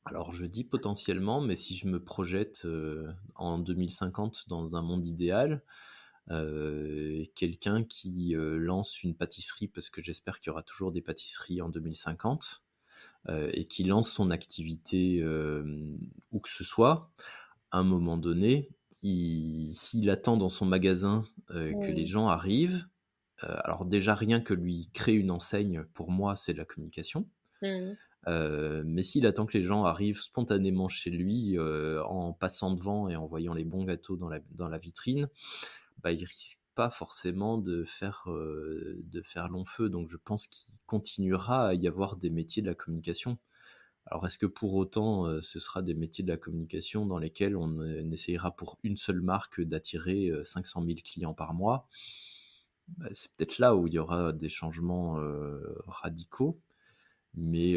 Alors 0.05 0.33
je 0.33 0.47
dis 0.47 0.65
potentiellement, 0.65 1.41
mais 1.41 1.57
si 1.57 1.77
je 1.77 1.87
me 1.87 2.03
projette 2.03 2.63
euh, 2.65 3.11
en 3.35 3.59
2050 3.59 4.49
dans 4.49 4.77
un 4.77 4.83
monde 4.83 5.07
idéal, 5.07 5.63
euh, 6.31 7.25
quelqu'un 7.35 7.85
qui 7.85 8.35
lance 8.37 9.03
une 9.03 9.15
pâtisserie, 9.15 9.69
parce 9.69 9.91
que 9.91 10.03
j'espère 10.03 10.41
qu'il 10.41 10.51
y 10.51 10.53
aura 10.53 10.63
toujours 10.63 10.93
des 10.93 11.03
pâtisseries 11.03 11.63
en 11.63 11.69
2050, 11.69 12.65
euh, 13.31 13.49
et 13.55 13.65
qui 13.65 13.85
lance 13.85 14.13
son 14.13 14.31
activité 14.31 15.23
euh, 15.23 15.65
où 16.31 16.41
que 16.41 16.49
ce 16.51 16.63
soit, 16.63 17.11
à 17.71 17.79
un 17.79 17.83
moment 17.83 18.19
donné, 18.19 18.69
s'il 19.05 20.11
attend 20.11 20.37
dans 20.37 20.49
son 20.49 20.65
magasin 20.65 21.25
euh, 21.51 21.73
que 21.73 21.93
les 21.93 22.07
gens 22.07 22.29
arrivent, 22.29 22.87
alors 23.39 23.85
déjà 23.85 24.15
rien 24.15 24.41
que 24.41 24.55
lui 24.55 24.89
créer 24.95 25.17
une 25.17 25.31
enseigne, 25.31 25.85
pour 25.93 26.11
moi, 26.11 26.35
c'est 26.35 26.55
de 26.55 26.59
la 26.59 26.65
communication. 26.65 27.29
Mmh. 27.63 27.95
mais 28.85 29.03
s'il 29.03 29.27
attend 29.27 29.47
que 29.47 29.57
les 29.57 29.63
gens 29.63 29.85
arrivent 29.85 30.21
spontanément 30.21 30.89
chez 30.89 31.11
lui 31.11 31.59
en 31.59 32.33
passant 32.33 32.73
devant 32.75 33.09
et 33.09 33.17
en 33.17 33.27
voyant 33.27 33.55
les 33.55 33.65
bons 33.65 33.85
gâteaux 33.85 34.17
dans 34.17 34.29
la, 34.29 34.41
dans 34.53 34.69
la 34.69 34.79
vitrine, 34.79 35.29
bah, 36.03 36.13
il 36.13 36.25
risque 36.25 36.61
pas 36.75 36.91
forcément 36.91 37.59
de 37.59 37.85
faire, 37.85 38.25
de 38.27 39.23
faire 39.23 39.49
long 39.49 39.65
feu. 39.65 39.91
Donc 39.91 40.09
je 40.11 40.17
pense 40.17 40.47
qu'il 40.47 40.75
continuera 40.87 41.69
à 41.69 41.75
y 41.75 41.87
avoir 41.87 42.17
des 42.17 42.31
métiers 42.31 42.63
de 42.63 42.69
la 42.69 42.75
communication. 42.75 43.39
Alors 44.15 44.27
est-ce 44.27 44.39
que 44.39 44.47
pour 44.47 44.75
autant 44.75 45.43
ce 45.43 45.59
sera 45.59 45.83
des 45.83 45.93
métiers 45.93 46.23
de 46.23 46.31
la 46.31 46.37
communication 46.37 47.05
dans 47.05 47.19
lesquels 47.19 47.57
on, 47.57 47.83
essayera 48.13 48.55
pour 48.55 48.79
une 48.85 48.97
seule 48.97 49.21
marque 49.21 49.61
d'attirer 49.61 50.31
500 50.45 50.85
000 50.85 50.99
clients 51.05 51.35
par 51.35 51.53
mois? 51.53 51.89
Bah, 52.87 53.09
C'est 53.13 53.33
peut-être 53.33 53.59
là 53.59 53.75
où 53.75 53.89
il 53.89 53.95
y 53.95 53.99
aura 53.99 54.33
des 54.33 54.49
changements 54.49 55.19
radicaux. 55.89 56.61
Mais 57.35 57.75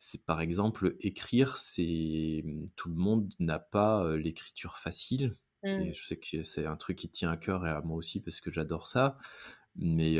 c'est 0.00 0.24
par 0.24 0.40
exemple 0.40 0.96
écrire, 0.98 1.58
c'est 1.58 2.44
tout 2.74 2.88
le 2.88 2.96
monde 2.96 3.32
n'a 3.38 3.60
pas 3.60 4.16
l'écriture 4.16 4.78
facile. 4.78 5.36
Et 5.62 5.90
mmh. 5.90 5.94
je 5.94 6.06
sais 6.06 6.16
que 6.16 6.42
c'est 6.42 6.66
un 6.66 6.76
truc 6.76 6.98
qui 6.98 7.08
tient 7.08 7.30
à 7.30 7.36
cœur 7.36 7.64
et 7.64 7.70
à 7.70 7.82
moi 7.82 7.96
aussi 7.96 8.18
parce 8.18 8.40
que 8.40 8.50
j'adore 8.50 8.88
ça. 8.88 9.16
Mais, 9.76 10.18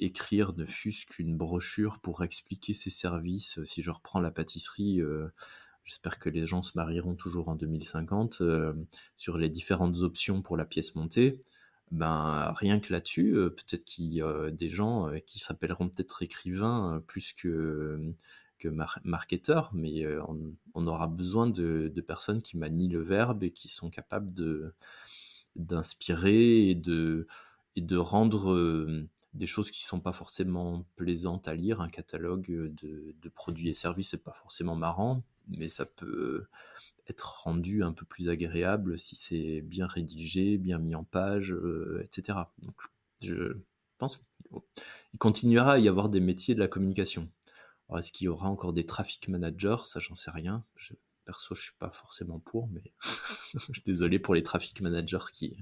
écrire 0.00 0.52
ne 0.56 0.64
fût-ce 0.64 1.06
qu'une 1.06 1.36
brochure 1.36 2.00
pour 2.00 2.22
expliquer 2.24 2.74
ses 2.74 2.90
services, 2.90 3.62
si 3.64 3.82
je 3.82 3.90
reprends 3.90 4.20
la 4.20 4.30
pâtisserie, 4.30 5.00
j'espère 5.84 6.18
que 6.18 6.28
les 6.28 6.46
gens 6.46 6.62
se 6.62 6.72
marieront 6.74 7.14
toujours 7.14 7.48
en 7.48 7.54
2050, 7.54 8.42
sur 9.16 9.38
les 9.38 9.48
différentes 9.48 9.98
options 9.98 10.42
pour 10.42 10.56
la 10.56 10.64
pièce 10.64 10.94
montée. 10.94 11.40
Ben, 11.92 12.52
rien 12.56 12.80
que 12.80 12.92
là-dessus, 12.92 13.32
peut-être 13.32 13.84
qu'il 13.84 14.12
y 14.12 14.20
a 14.20 14.50
des 14.50 14.70
gens 14.70 15.08
qui 15.26 15.38
s'appelleront 15.38 15.88
peut-être 15.88 16.22
écrivains 16.22 17.02
plus 17.06 17.32
que 17.32 18.14
que 18.58 18.68
marketeur, 19.04 19.70
mais 19.74 20.04
euh, 20.04 20.20
on, 20.74 20.86
aura 20.86 21.06
besoin 21.06 21.48
de, 21.48 21.92
personnes 22.06 22.42
qui 22.42 22.56
manient 22.56 22.88
le 22.88 23.02
verbe 23.02 23.42
et 23.44 23.50
qui 23.50 23.68
sont 23.68 23.90
capables 23.90 24.32
de 24.32 24.72
d'inspirer 25.56 26.68
et 26.68 26.74
de, 26.74 27.26
et 27.76 27.80
de 27.80 27.96
rendre 27.96 28.52
euh, 28.52 29.08
des 29.34 29.46
choses 29.46 29.70
qui 29.70 29.84
sont 29.84 30.00
pas 30.00 30.12
forcément 30.12 30.86
plaisantes 30.96 31.48
à 31.48 31.54
lire. 31.54 31.80
Un 31.80 31.88
catalogue 31.88 32.46
de, 32.48 33.28
produits 33.34 33.68
et 33.68 33.74
services, 33.74 34.10
c'est 34.10 34.22
pas 34.22 34.32
forcément 34.32 34.76
marrant, 34.76 35.22
mais 35.48 35.68
ça 35.68 35.86
peut 35.86 36.46
être 37.08 37.42
rendu 37.44 37.84
un 37.84 37.92
peu 37.92 38.04
plus 38.04 38.28
agréable 38.28 38.98
si 38.98 39.14
c'est 39.14 39.60
bien 39.60 39.86
rédigé, 39.86 40.58
bien 40.58 40.78
mis 40.78 40.94
en 40.94 41.04
page, 41.04 41.52
euh, 41.52 42.02
etc. 42.02 42.38
Donc, 42.62 42.74
je 43.22 43.56
pense 43.98 44.16
qu'il 44.16 45.18
continuera 45.18 45.72
à 45.72 45.78
y 45.78 45.88
avoir 45.88 46.08
des 46.08 46.20
métiers 46.20 46.54
de 46.54 46.60
la 46.60 46.68
communication 46.68 47.28
est-ce 47.94 48.10
qu'il 48.10 48.24
y 48.24 48.28
aura 48.28 48.48
encore 48.48 48.72
des 48.72 48.84
traffic 48.84 49.28
managers? 49.28 49.76
Ça, 49.84 50.00
j'en 50.00 50.14
sais 50.14 50.30
rien. 50.30 50.64
Perso, 51.26 51.54
je 51.54 51.62
suis 51.62 51.76
pas 51.78 51.90
forcément 51.90 52.40
pour, 52.40 52.68
mais 52.68 52.82
je 53.54 53.72
suis 53.72 53.82
désolé 53.84 54.18
pour 54.18 54.34
les 54.34 54.42
traffic 54.42 54.80
managers 54.80 55.26
qui, 55.32 55.56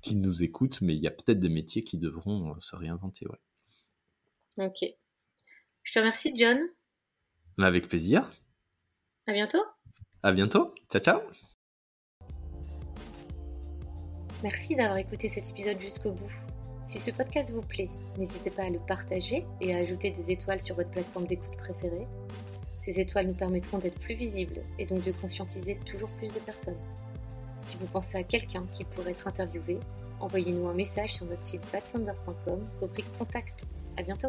qui 0.00 0.16
nous 0.16 0.42
écoutent, 0.42 0.80
mais 0.80 0.96
il 0.96 1.02
y 1.02 1.06
a 1.06 1.12
peut-être 1.12 1.38
des 1.38 1.48
métiers 1.48 1.84
qui 1.84 1.98
devront 1.98 2.52
euh, 2.52 2.60
se 2.60 2.74
réinventer. 2.74 3.26
Ouais. 3.28 4.66
Ok. 4.66 4.84
Je 5.82 5.92
te 5.92 5.98
remercie, 5.98 6.32
John. 6.34 6.58
Avec 7.58 7.88
plaisir. 7.88 8.32
À 9.26 9.32
bientôt. 9.32 9.62
À 10.22 10.32
bientôt. 10.32 10.74
Ciao, 10.90 11.00
ciao. 11.00 11.20
Merci 14.42 14.76
d'avoir 14.76 14.98
écouté 14.98 15.28
cet 15.28 15.48
épisode 15.48 15.80
jusqu'au 15.80 16.12
bout. 16.12 16.32
Si 16.86 17.00
ce 17.00 17.10
podcast 17.10 17.52
vous 17.52 17.62
plaît, 17.62 17.90
n'hésitez 18.16 18.50
pas 18.50 18.64
à 18.64 18.70
le 18.70 18.78
partager 18.78 19.44
et 19.60 19.74
à 19.74 19.78
ajouter 19.78 20.10
des 20.10 20.30
étoiles 20.30 20.60
sur 20.60 20.76
votre 20.76 20.90
plateforme 20.90 21.26
d'écoute 21.26 21.56
préférée. 21.56 22.06
Ces 22.86 23.00
étoiles 23.00 23.26
nous 23.26 23.34
permettront 23.34 23.78
d'être 23.78 23.98
plus 23.98 24.14
visibles 24.14 24.60
et 24.78 24.86
donc 24.86 25.02
de 25.02 25.10
conscientiser 25.10 25.76
toujours 25.86 26.08
plus 26.10 26.28
de 26.28 26.38
personnes. 26.38 26.78
Si 27.64 27.76
vous 27.78 27.86
pensez 27.86 28.16
à 28.16 28.22
quelqu'un 28.22 28.62
qui 28.74 28.84
pourrait 28.84 29.10
être 29.10 29.26
interviewé, 29.26 29.80
envoyez-nous 30.20 30.68
un 30.68 30.72
message 30.72 31.14
sur 31.14 31.26
notre 31.26 31.44
site 31.44 31.62
badfounder.com, 31.72 32.64
rubrique 32.80 33.18
contact. 33.18 33.66
À 33.96 34.02
bientôt! 34.02 34.28